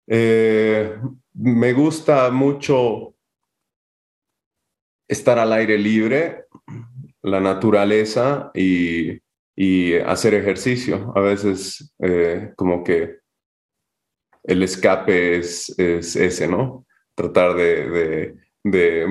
Eh, 0.06 0.98
me 1.34 1.72
gusta 1.72 2.30
mucho 2.30 3.14
estar 5.10 5.40
al 5.40 5.52
aire 5.52 5.76
libre, 5.76 6.44
la 7.22 7.40
naturaleza 7.40 8.50
y, 8.54 9.18
hacer 10.06 10.32
ejercicio. 10.32 11.12
A 11.14 11.20
veces 11.20 11.92
eh, 11.98 12.52
como 12.56 12.82
que 12.82 13.18
el 14.44 14.62
escape 14.62 15.36
es, 15.36 15.68
ese, 15.78 16.48
¿no? 16.48 16.86
Tratar 17.14 17.54
de, 17.56 18.36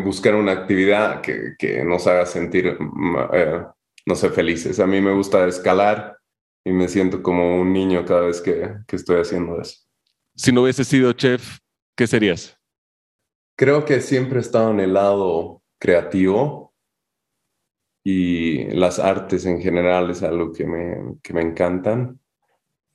buscar 0.04 0.34
una 0.34 0.54
actividad 0.54 1.22
que, 1.22 1.84
nos 1.84 2.08
haga 2.08 2.26
sentir, 2.26 2.78
mm, 2.80 3.16
eh, 3.34 3.64
no 4.08 4.16
sé, 4.16 4.30
felices. 4.30 4.80
A 4.80 4.88
mí 4.88 5.02
me 5.02 5.14
gusta 5.14 5.46
escalar 5.46 6.18
y 6.66 6.72
me 6.72 6.88
siento 6.88 7.22
como 7.22 7.62
un 7.62 7.72
niño 7.72 8.04
cada 8.06 8.22
vez 8.22 8.42
que, 8.42 8.74
que 8.88 8.96
estoy 8.96 9.22
haciendo 9.22 9.62
eso. 9.62 9.78
Si 10.36 10.52
no 10.52 10.64
hubiese 10.64 10.84
sido 10.84 11.14
chef, 11.14 11.60
¿qué 11.96 12.08
serías? 12.08 12.58
Creo 13.56 13.86
que 13.86 14.02
siempre 14.02 14.40
he 14.40 14.42
estado 14.42 14.72
en 14.72 14.80
el 14.80 14.94
lado 14.94 15.59
creativo 15.80 16.74
y 18.04 18.66
las 18.76 19.00
artes 19.00 19.46
en 19.46 19.62
general 19.62 20.10
es 20.10 20.24
algo 20.24 20.52
que 20.52 20.66
me, 20.66 21.16
que 21.22 21.34
me 21.34 21.42
encantan. 21.42 22.20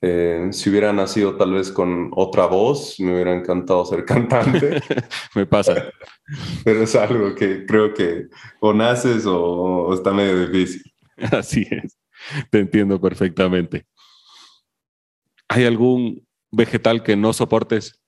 Eh, 0.01 0.49
si 0.51 0.69
hubiera 0.69 0.93
nacido 0.93 1.35
tal 1.35 1.53
vez 1.53 1.71
con 1.71 2.11
otra 2.15 2.45
voz, 2.45 2.99
me 2.99 3.13
hubiera 3.13 3.33
encantado 3.33 3.85
ser 3.85 4.05
cantante. 4.05 4.81
me 5.35 5.45
pasa. 5.45 5.91
Pero 6.63 6.83
es 6.83 6.95
algo 6.95 7.33
que 7.33 7.65
creo 7.65 7.93
que 7.93 8.27
o 8.59 8.73
naces 8.73 9.25
o, 9.25 9.41
o 9.41 9.93
está 9.93 10.11
medio 10.13 10.47
difícil. 10.47 10.83
Así 11.31 11.67
es, 11.69 11.97
te 12.49 12.59
entiendo 12.59 12.99
perfectamente. 12.99 13.85
¿Hay 15.47 15.65
algún 15.65 16.27
vegetal 16.51 17.03
que 17.03 17.15
no 17.15 17.33
soportes? 17.33 18.01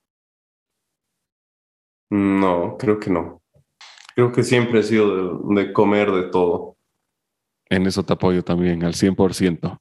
No, 2.10 2.78
creo 2.78 3.00
que 3.00 3.10
no. 3.10 3.42
Creo 4.17 4.32
que 4.32 4.43
siempre 4.43 4.80
he 4.80 4.84
sido 4.84 5.43
de, 5.53 5.71
comer 5.71 6.12
de 6.12 6.23
todo. 6.32 6.75
En 7.69 7.86
eso 7.86 8.01
te 8.03 8.13
apoyo 8.13 8.43
también, 8.43 8.84
al 8.84 8.95
100%. 8.95 9.80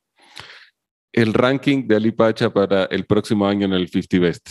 El 1.10 1.32
ranking 1.32 1.88
de 1.88 1.96
Alipacha 1.96 2.52
para 2.52 2.84
el 2.84 3.06
próximo 3.06 3.46
año 3.46 3.64
en 3.64 3.72
el 3.72 3.88
50 3.88 4.18
Best. 4.18 4.48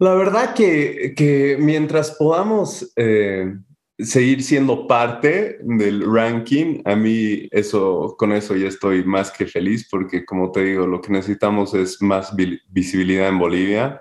La 0.00 0.16
verdad 0.16 0.52
que, 0.52 1.14
que 1.16 1.58
mientras 1.60 2.10
podamos 2.18 2.92
eh, 2.96 3.54
seguir 3.96 4.42
siendo 4.42 4.88
parte 4.88 5.58
del 5.62 6.12
ranking, 6.12 6.82
a 6.84 6.96
mí 6.96 7.46
eso, 7.52 8.16
con 8.18 8.32
eso 8.32 8.56
ya 8.56 8.66
estoy 8.66 9.04
más 9.04 9.30
que 9.30 9.46
feliz 9.46 9.86
porque 9.88 10.26
como 10.26 10.50
te 10.50 10.64
digo, 10.64 10.88
lo 10.88 11.00
que 11.00 11.12
necesitamos 11.12 11.72
es 11.74 12.02
más 12.02 12.34
visibilidad 12.68 13.28
en 13.28 13.38
Bolivia 13.38 14.00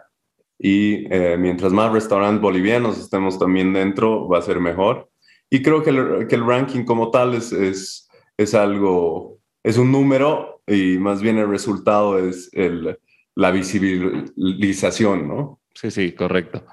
y 0.66 1.14
eh, 1.14 1.36
mientras 1.38 1.74
más 1.74 1.92
restaurantes 1.92 2.42
bolivianos 2.42 2.98
estemos 2.98 3.38
también 3.38 3.74
dentro, 3.74 4.30
va 4.30 4.38
a 4.38 4.42
ser 4.42 4.62
mejor. 4.62 5.10
Y 5.50 5.62
creo 5.62 5.84
que 5.84 5.90
el, 5.90 6.48
ranking 6.48 6.86
como 6.86 7.12
tal 7.12 7.34
es, 7.34 7.52
es, 7.52 8.10
es, 8.38 8.54
algo, 8.54 9.40
es 9.62 9.78
un 9.78 9.92
número 9.92 10.62
y 10.66 10.98
más 11.00 11.22
bien 11.22 11.38
el 11.38 11.50
resultado 11.50 12.18
es 12.18 12.50
el, 12.54 12.98
la 13.36 13.52
visibilización, 13.52 15.28
¿no? 15.28 15.60
Sí, 15.76 15.92
sí, 15.92 16.14
correcto. 16.14 16.66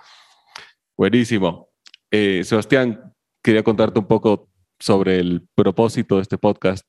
Buenísimo. 0.96 1.70
Eh, 2.12 2.42
Sebastián, 2.44 3.12
quería 3.42 3.64
contarte 3.64 3.98
un 3.98 4.07
poco 4.07 4.48
sobre 4.79 5.18
el 5.18 5.48
propósito 5.57 6.14
de 6.14 6.22
este 6.22 6.38
podcast. 6.38 6.88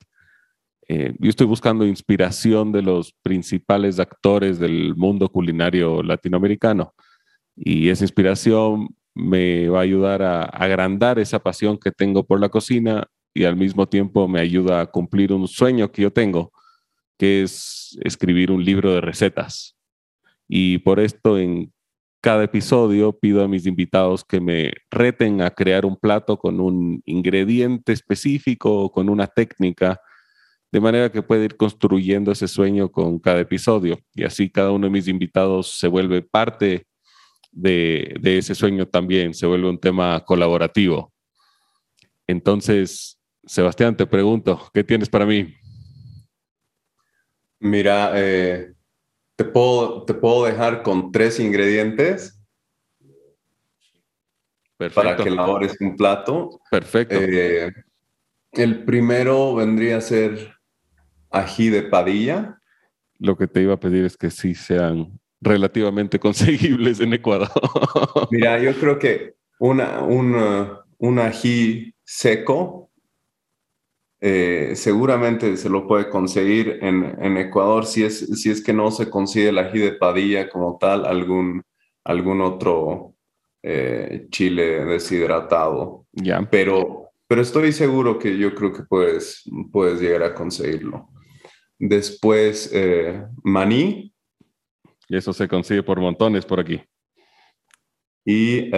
Eh, 0.94 1.14
yo 1.20 1.30
estoy 1.30 1.48
buscando 1.48 1.86
inspiración 1.86 2.74
de 2.74 2.82
los 2.82 3.14
principales 3.24 3.98
actores 3.98 4.60
del 4.60 4.94
mundo 4.94 5.30
culinario 5.30 6.04
latinoamericano 6.04 6.94
y 7.56 7.88
esa 7.88 8.04
inspiración 8.04 8.90
me 9.16 9.70
va 9.70 9.80
a 9.80 9.84
ayudar 9.84 10.22
a 10.22 10.44
agrandar 10.44 11.18
esa 11.18 11.40
pasión 11.40 11.78
que 11.78 11.94
tengo 11.94 12.26
por 12.26 12.42
la 12.42 12.50
cocina 12.50 13.08
y 13.34 13.46
al 13.46 13.56
mismo 13.56 13.88
tiempo 13.88 14.28
me 14.28 14.42
ayuda 14.42 14.82
a 14.82 14.86
cumplir 14.86 15.32
un 15.32 15.48
sueño 15.48 15.90
que 15.94 16.02
yo 16.02 16.12
tengo, 16.12 16.52
que 17.18 17.44
es 17.44 17.98
escribir 18.04 18.52
un 18.52 18.66
libro 18.66 18.94
de 18.94 19.00
recetas. 19.00 19.78
Y 20.50 20.80
por 20.80 21.00
esto 21.00 21.40
en 21.40 21.72
cada 22.22 22.44
episodio 22.44 23.18
pido 23.18 23.46
a 23.46 23.48
mis 23.48 23.66
invitados 23.66 24.26
que 24.26 24.42
me 24.42 24.74
reten 24.90 25.42
a 25.42 25.52
crear 25.52 25.86
un 25.86 25.96
plato 25.96 26.38
con 26.38 26.60
un 26.60 27.02
ingrediente 27.06 27.94
específico 27.94 28.78
o 28.78 28.92
con 28.92 29.08
una 29.08 29.28
técnica, 29.28 29.98
de 30.72 30.80
manera 30.80 31.12
que 31.12 31.22
pueda 31.22 31.44
ir 31.44 31.58
construyendo 31.58 32.32
ese 32.32 32.48
sueño 32.48 32.90
con 32.90 33.20
cada 33.20 33.42
episodio. 33.42 34.00
Y 34.14 34.24
así 34.24 34.50
cada 34.50 34.72
uno 34.72 34.88
de 34.88 34.92
mis 34.92 35.08
invitados 35.08 35.78
se 35.78 35.88
vuelve 35.88 36.22
parte 36.22 36.88
de, 37.52 38.18
ese 38.24 38.56
sueño 38.56 38.88
también, 38.88 39.34
se 39.34 39.46
vuelve 39.46 39.70
un 39.70 39.80
tema 39.80 40.24
colaborativo. 40.24 41.12
Entonces, 42.26 43.20
Sebastián, 43.44 43.98
te 43.98 44.06
pregunto, 44.06 44.70
¿qué 44.74 44.84
tienes 44.84 45.10
para 45.10 45.26
mí? 45.26 45.54
Mira, 47.60 48.14
eh, 48.16 48.74
te 49.36 49.44
puedo, 49.44 50.06
te 50.06 50.14
puedo 50.14 50.46
dejar 50.46 50.84
con 50.84 51.12
tres 51.12 51.40
ingredientes 51.40 52.42
para 54.96 55.18
que 55.18 55.30
elabores 55.30 55.76
un 55.82 55.98
plato. 55.98 56.62
Perfecto. 56.72 57.16
Eh, 57.20 57.72
el 58.54 58.84
primero 58.86 59.54
vendría 59.54 59.98
a 59.98 60.02
ser 60.02 60.61
ají 61.32 61.70
de 61.70 61.84
padilla. 61.84 62.60
Lo 63.20 63.38
que 63.38 63.48
te 63.48 63.62
iba 63.62 63.74
a 63.74 63.80
pedir 63.80 64.06
es 64.06 64.18
que 64.18 64.30
sí 64.30 64.56
sean 64.56 65.20
relativamente 65.42 66.20
conseguibles 66.20 67.00
en 67.00 67.14
Ecuador. 67.14 67.50
Mira, 68.32 68.60
yo 68.60 68.74
creo 68.76 69.00
que 69.00 69.36
una, 69.60 70.02
un 70.04 71.20
ají 71.20 71.94
seco 72.04 72.92
eh, 74.24 74.74
seguramente 74.76 75.58
se 75.58 75.68
lo 75.68 75.88
puede 75.88 76.08
conseguir 76.08 76.78
en, 76.82 77.38
Ecuador 77.38 77.88
si 77.88 78.04
es, 78.04 78.20
si 78.40 78.52
es 78.52 78.64
que 78.64 78.72
no 78.72 78.92
se 78.92 79.10
consigue 79.10 79.50
el 79.50 79.58
ají 79.58 79.80
de 79.80 79.94
padilla 79.94 80.48
como 80.48 80.78
tal, 80.80 81.08
algún, 81.08 81.64
algún 82.04 82.42
otro 82.42 83.16
eh, 83.64 84.28
chile 84.30 84.86
deshidratado. 84.86 86.06
Ya. 86.12 86.48
Pero, 86.52 87.10
pero 87.28 87.42
estoy 87.42 87.72
seguro 87.72 88.20
que 88.20 88.38
yo 88.38 88.54
creo 88.54 88.72
que 88.72 88.84
puedes, 88.84 89.44
puedes 89.72 90.00
llegar 90.00 90.22
a 90.22 90.36
conseguirlo. 90.36 91.10
Después, 91.84 92.70
eh, 92.72 93.26
maní. 93.44 94.14
Y 95.10 95.18
eso 95.18 95.34
se 95.34 95.48
consigue 95.48 95.82
por 95.82 96.00
montones 96.00 96.46
por 96.46 96.60
aquí. 96.60 96.80
Y 98.24 98.70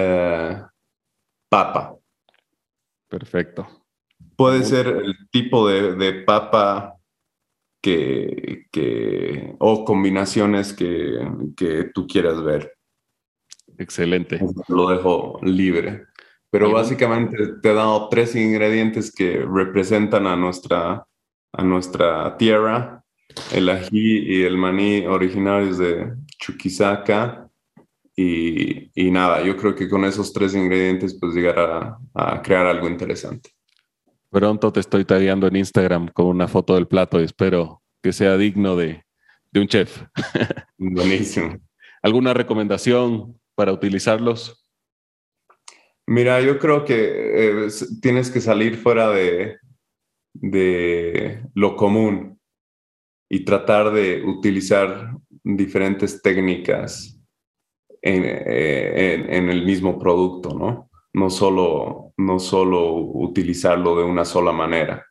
papa. 1.50 1.98
Perfecto. 3.10 3.68
Puede 4.38 4.64
ser 4.64 4.88
el 4.88 5.16
tipo 5.30 5.68
de, 5.68 6.24
papa 6.26 6.96
que, 7.82 8.68
que, 8.72 9.54
o 9.60 9.84
combinaciones 9.84 10.72
que, 10.72 11.20
que, 11.58 11.92
tú 11.94 12.08
quieras 12.08 12.42
ver. 12.42 12.74
Excelente. 13.78 14.40
Lo 14.70 14.88
dejo 14.88 15.40
libre. 15.44 16.06
Pero 16.50 16.72
básicamente 16.72 17.36
te 17.62 17.72
he 17.72 17.74
dado 17.74 18.08
tres 18.08 18.34
ingredientes 18.36 19.14
que 19.14 19.46
representan 19.46 20.26
a 20.26 20.38
nuestra, 20.38 21.06
a 21.54 21.64
nuestra 21.64 22.36
tierra. 22.38 23.04
El 23.54 23.70
ají 23.70 24.20
y 24.20 24.44
el 24.44 24.58
maní 24.58 25.06
originarios 25.06 25.78
de 25.78 26.14
Chuquisaca. 26.40 27.48
Y, 28.16 28.92
y 28.94 29.10
nada, 29.10 29.42
yo 29.42 29.58
creo 29.58 29.74
que 29.74 29.90
con 29.90 30.06
esos 30.06 30.34
tres 30.34 30.54
ingredientes 30.54 31.18
pues 31.20 31.34
llegar 31.34 31.60
a, 31.60 31.98
a 32.14 32.42
crear 32.42 32.66
algo 32.68 32.88
interesante. 32.88 33.50
Pronto 34.30 34.74
te 34.74 34.80
estoy 34.80 35.06
tagueando 35.06 35.48
en 35.48 35.56
Instagram 35.56 36.08
con 36.08 36.26
una 36.26 36.48
foto 36.48 36.76
del 36.76 36.88
plato 36.88 37.20
y 37.20 37.24
espero 37.24 37.84
que 38.02 38.12
sea 38.12 38.36
digno 38.36 38.76
de, 38.76 39.04
un 39.56 39.68
chef. 39.68 40.04
Buenísimo. 40.78 41.58
¿Alguna 42.02 42.34
recomendación 42.34 43.40
para 43.56 43.72
utilizarlos? 43.72 44.68
Mira, 46.06 46.42
yo 46.42 46.60
creo 46.60 46.84
que 46.84 47.66
eh, 47.66 47.68
tienes 48.02 48.30
que 48.30 48.42
salir 48.42 48.76
fuera 48.76 49.10
de, 49.10 49.58
de 50.34 51.44
lo 51.54 51.76
común 51.76 52.40
y 53.30 53.46
tratar 53.46 53.92
de 53.92 54.24
utilizar 54.24 55.18
diferentes 55.44 56.22
técnicas 56.22 57.20
en, 58.02 58.24
eh, 58.26 59.26
en 59.30 59.50
el 59.50 59.66
mismo 59.66 59.98
producto, 59.98 60.58
¿no? 60.58 60.90
no 61.14 61.30
solo, 61.30 62.14
no 62.18 62.40
solo 62.40 62.96
utilizarlo 62.96 63.96
de 63.96 64.04
una 64.04 64.26
sola 64.26 64.52
manera. 64.52 65.06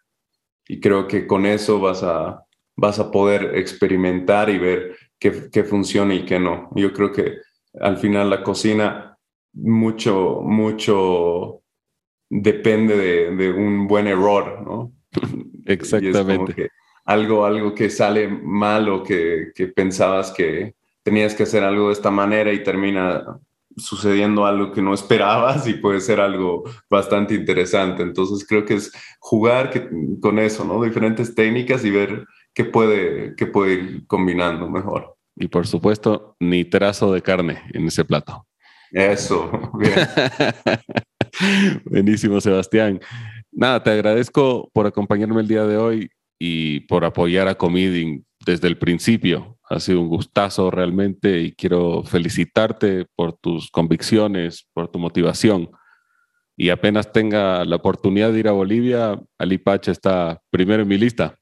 Y 0.66 0.80
creo 0.80 1.06
que 1.06 1.26
con 1.26 1.46
eso 1.46 1.80
vas 1.80 2.02
a, 2.02 2.44
vas 2.76 2.98
a 2.98 3.10
poder 3.10 3.56
experimentar 3.56 4.50
y 4.50 4.58
ver 4.58 4.96
qué, 5.18 5.48
qué 5.52 5.64
funciona 5.64 6.14
y 6.14 6.24
qué 6.24 6.38
no. 6.38 6.70
Yo 6.74 6.92
creo 6.92 7.12
que 7.12 7.36
al 7.80 7.98
final 7.98 8.30
la 8.30 8.42
cocina 8.42 9.16
mucho, 9.54 10.40
mucho 10.42 11.62
depende 12.28 12.96
de, 12.96 13.52
un 13.52 13.86
buen 13.86 14.06
error, 14.06 14.62
¿no? 14.62 14.92
Exactamente. 15.66 16.70
algo, 17.04 17.44
algo 17.44 17.74
que 17.74 17.90
sale 17.90 18.28
mal 18.28 18.88
o 18.88 19.02
que, 19.02 19.52
que 19.54 19.68
pensabas 19.68 20.30
que 20.30 20.74
tenías 21.02 21.34
que 21.34 21.44
hacer 21.44 21.64
algo 21.64 21.88
de 21.88 21.94
esta 21.94 22.10
manera 22.10 22.52
y 22.52 22.62
termina 22.62 23.38
sucediendo 23.76 24.44
algo 24.44 24.72
que 24.72 24.82
no 24.82 24.94
esperabas 24.94 25.66
y 25.66 25.74
puede 25.74 26.00
ser 26.00 26.20
algo 26.20 26.64
bastante 26.90 27.34
interesante. 27.34 28.02
Entonces 28.02 28.46
creo 28.46 28.64
que 28.64 28.74
es 28.74 28.92
jugar 29.18 29.70
con 30.20 30.38
eso, 30.38 30.64
¿no? 30.64 30.82
Diferentes 30.82 31.34
técnicas 31.34 31.84
y 31.84 31.90
ver 31.90 32.24
qué 32.54 32.64
puede, 32.64 33.34
qué 33.36 33.46
puede 33.46 33.74
ir 33.74 34.06
combinando 34.06 34.68
mejor. 34.68 35.16
Y 35.36 35.48
por 35.48 35.66
supuesto, 35.66 36.36
ni 36.40 36.64
trazo 36.64 37.12
de 37.12 37.22
carne 37.22 37.62
en 37.72 37.86
ese 37.86 38.04
plato. 38.04 38.46
Eso, 38.90 39.50
bien. 39.78 39.94
Buenísimo, 41.86 42.40
Sebastián. 42.40 43.00
Nada, 43.52 43.82
te 43.82 43.90
agradezco 43.90 44.70
por 44.72 44.86
acompañarme 44.86 45.42
el 45.42 45.48
día 45.48 45.64
de 45.64 45.76
hoy 45.76 46.10
y 46.38 46.80
por 46.80 47.04
apoyar 47.04 47.48
a 47.48 47.54
Comiding 47.54 48.24
desde 48.44 48.66
el 48.66 48.78
principio. 48.78 49.58
Ha 49.68 49.78
sido 49.78 50.00
un 50.00 50.08
gustazo 50.08 50.70
realmente 50.70 51.40
y 51.40 51.52
quiero 51.52 52.02
felicitarte 52.02 53.06
por 53.14 53.34
tus 53.34 53.70
convicciones, 53.70 54.66
por 54.72 54.88
tu 54.88 54.98
motivación. 54.98 55.70
Y 56.56 56.70
apenas 56.70 57.12
tenga 57.12 57.64
la 57.66 57.76
oportunidad 57.76 58.32
de 58.32 58.40
ir 58.40 58.48
a 58.48 58.52
Bolivia, 58.52 59.20
Alipacha 59.38 59.92
está 59.92 60.40
primero 60.50 60.82
en 60.82 60.88
mi 60.88 60.96
lista. 60.96 61.38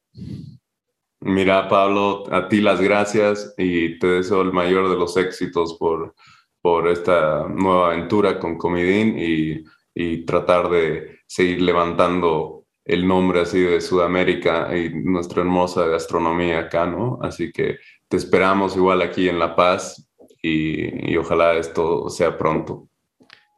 Mira, 1.20 1.68
Pablo, 1.68 2.24
a 2.32 2.49
ti 2.49 2.61
las 2.61 2.80
gracias 2.80 3.55
y 3.57 3.99
te 4.01 4.07
deseo 4.07 4.43
el 4.43 4.53
mayor 4.53 4.91
de 4.91 4.97
los 4.97 5.16
éxitos 5.16 5.76
por, 5.78 6.14
por 6.61 6.89
esta 6.89 7.47
nueva 7.49 7.93
aventura 7.93 8.39
con 8.41 8.59
Comidín 8.59 9.16
y, 9.18 9.64
y 9.95 10.24
tratar 10.24 10.68
de 10.70 11.18
seguir 11.26 11.62
levantando 11.62 12.64
el 12.84 13.07
nombre 13.07 13.43
así 13.43 13.61
de 13.61 13.80
Sudamérica 13.80 14.76
y 14.76 14.91
nuestra 14.93 15.43
hermosa 15.43 15.86
gastronomía 15.86 16.61
acá, 16.61 16.86
¿no? 16.86 17.18
Así 17.22 17.53
que 17.53 17.78
te 18.09 18.16
esperamos 18.16 18.76
igual 18.76 19.03
aquí 19.03 19.28
en 19.28 19.38
La 19.38 19.55
Paz 19.55 20.11
y, 20.43 21.16
ojalá 21.16 21.55
esto 21.55 22.09
sea 22.09 22.36
pronto. 22.36 22.88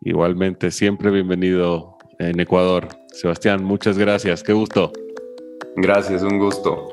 Igualmente, 0.03 0.71
siempre 0.71 1.11
bienvenido 1.11 1.97
en 2.19 2.41
Ecuador. 2.41 2.89
Sebastián, 3.13 3.65
muchas 3.65 3.97
gracias, 3.97 4.43
qué 4.43 4.53
gusto. 4.53 4.93
Gracias, 5.77 6.23
un 6.23 6.39
gusto. 6.39 6.92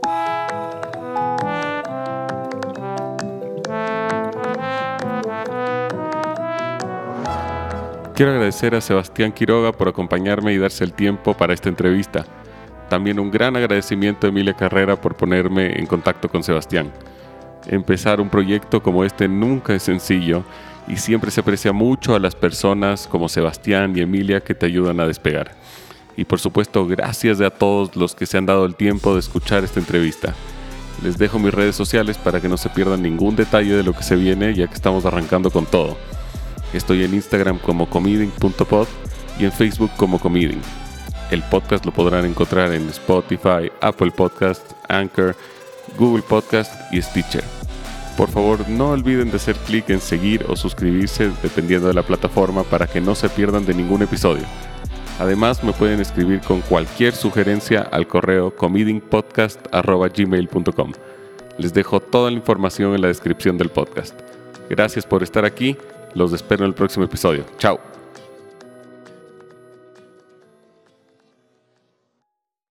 Quiero 8.19 8.33
agradecer 8.33 8.75
a 8.75 8.81
Sebastián 8.81 9.31
Quiroga 9.31 9.71
por 9.71 9.87
acompañarme 9.87 10.51
y 10.51 10.57
darse 10.57 10.83
el 10.83 10.91
tiempo 10.91 11.35
para 11.35 11.53
esta 11.53 11.69
entrevista. 11.69 12.25
También 12.89 13.17
un 13.17 13.31
gran 13.31 13.55
agradecimiento 13.55 14.27
a 14.27 14.29
Emilia 14.29 14.53
Carrera 14.55 14.99
por 14.99 15.15
ponerme 15.15 15.79
en 15.79 15.85
contacto 15.85 16.27
con 16.27 16.43
Sebastián. 16.43 16.91
Empezar 17.65 18.19
un 18.19 18.27
proyecto 18.27 18.83
como 18.83 19.05
este 19.05 19.29
nunca 19.29 19.73
es 19.73 19.83
sencillo 19.83 20.43
y 20.85 20.97
siempre 20.97 21.31
se 21.31 21.39
aprecia 21.39 21.71
mucho 21.71 22.13
a 22.13 22.19
las 22.19 22.35
personas 22.35 23.07
como 23.07 23.29
Sebastián 23.29 23.93
y 23.95 24.01
Emilia 24.01 24.41
que 24.41 24.53
te 24.53 24.65
ayudan 24.65 24.99
a 24.99 25.07
despegar. 25.07 25.53
Y 26.17 26.25
por 26.25 26.41
supuesto, 26.41 26.85
gracias 26.85 27.39
a 27.39 27.51
todos 27.51 27.95
los 27.95 28.15
que 28.15 28.25
se 28.25 28.37
han 28.37 28.45
dado 28.45 28.65
el 28.65 28.75
tiempo 28.75 29.13
de 29.13 29.21
escuchar 29.21 29.63
esta 29.63 29.79
entrevista. 29.79 30.33
Les 31.01 31.17
dejo 31.17 31.39
mis 31.39 31.53
redes 31.53 31.77
sociales 31.77 32.17
para 32.17 32.41
que 32.41 32.49
no 32.49 32.57
se 32.57 32.67
pierdan 32.67 33.01
ningún 33.01 33.37
detalle 33.37 33.77
de 33.77 33.83
lo 33.83 33.93
que 33.93 34.03
se 34.03 34.17
viene 34.17 34.53
ya 34.53 34.67
que 34.67 34.73
estamos 34.73 35.05
arrancando 35.05 35.49
con 35.51 35.65
todo. 35.65 35.95
Estoy 36.73 37.03
en 37.03 37.13
Instagram 37.13 37.59
como 37.59 37.89
comeding.pod 37.89 38.87
y 39.39 39.45
en 39.45 39.51
Facebook 39.51 39.91
como 39.97 40.19
comeding. 40.19 40.61
El 41.31 41.43
podcast 41.43 41.85
lo 41.85 41.91
podrán 41.91 42.25
encontrar 42.25 42.73
en 42.73 42.87
Spotify, 42.89 43.71
Apple 43.81 44.11
Podcast, 44.11 44.71
Anchor, 44.87 45.35
Google 45.97 46.23
Podcast 46.23 46.73
y 46.91 47.01
Stitcher. 47.01 47.43
Por 48.17 48.29
favor, 48.29 48.67
no 48.67 48.89
olviden 48.89 49.29
de 49.29 49.37
hacer 49.37 49.55
clic 49.55 49.89
en 49.89 50.01
seguir 50.01 50.45
o 50.49 50.55
suscribirse 50.55 51.31
dependiendo 51.41 51.87
de 51.87 51.93
la 51.93 52.03
plataforma 52.03 52.63
para 52.63 52.87
que 52.87 52.99
no 52.99 53.15
se 53.15 53.29
pierdan 53.29 53.65
de 53.65 53.73
ningún 53.73 54.01
episodio. 54.01 54.43
Además, 55.19 55.63
me 55.63 55.73
pueden 55.73 55.99
escribir 55.99 56.41
con 56.41 56.61
cualquier 56.61 57.13
sugerencia 57.13 57.81
al 57.81 58.07
correo 58.07 58.55
comedingpodcast.gmail.com. 58.55 60.93
Les 61.57 61.73
dejo 61.73 61.99
toda 61.99 62.31
la 62.31 62.37
información 62.37 62.95
en 62.95 63.01
la 63.01 63.09
descripción 63.09 63.57
del 63.57 63.67
podcast. 63.69 64.17
Gracias 64.69 65.05
por 65.05 65.23
estar 65.23 65.43
aquí. 65.45 65.75
Los 66.13 66.33
espero 66.33 66.63
en 66.63 66.69
el 66.69 66.75
próximo 66.75 67.05
episodio. 67.05 67.45
Chao. 67.57 67.98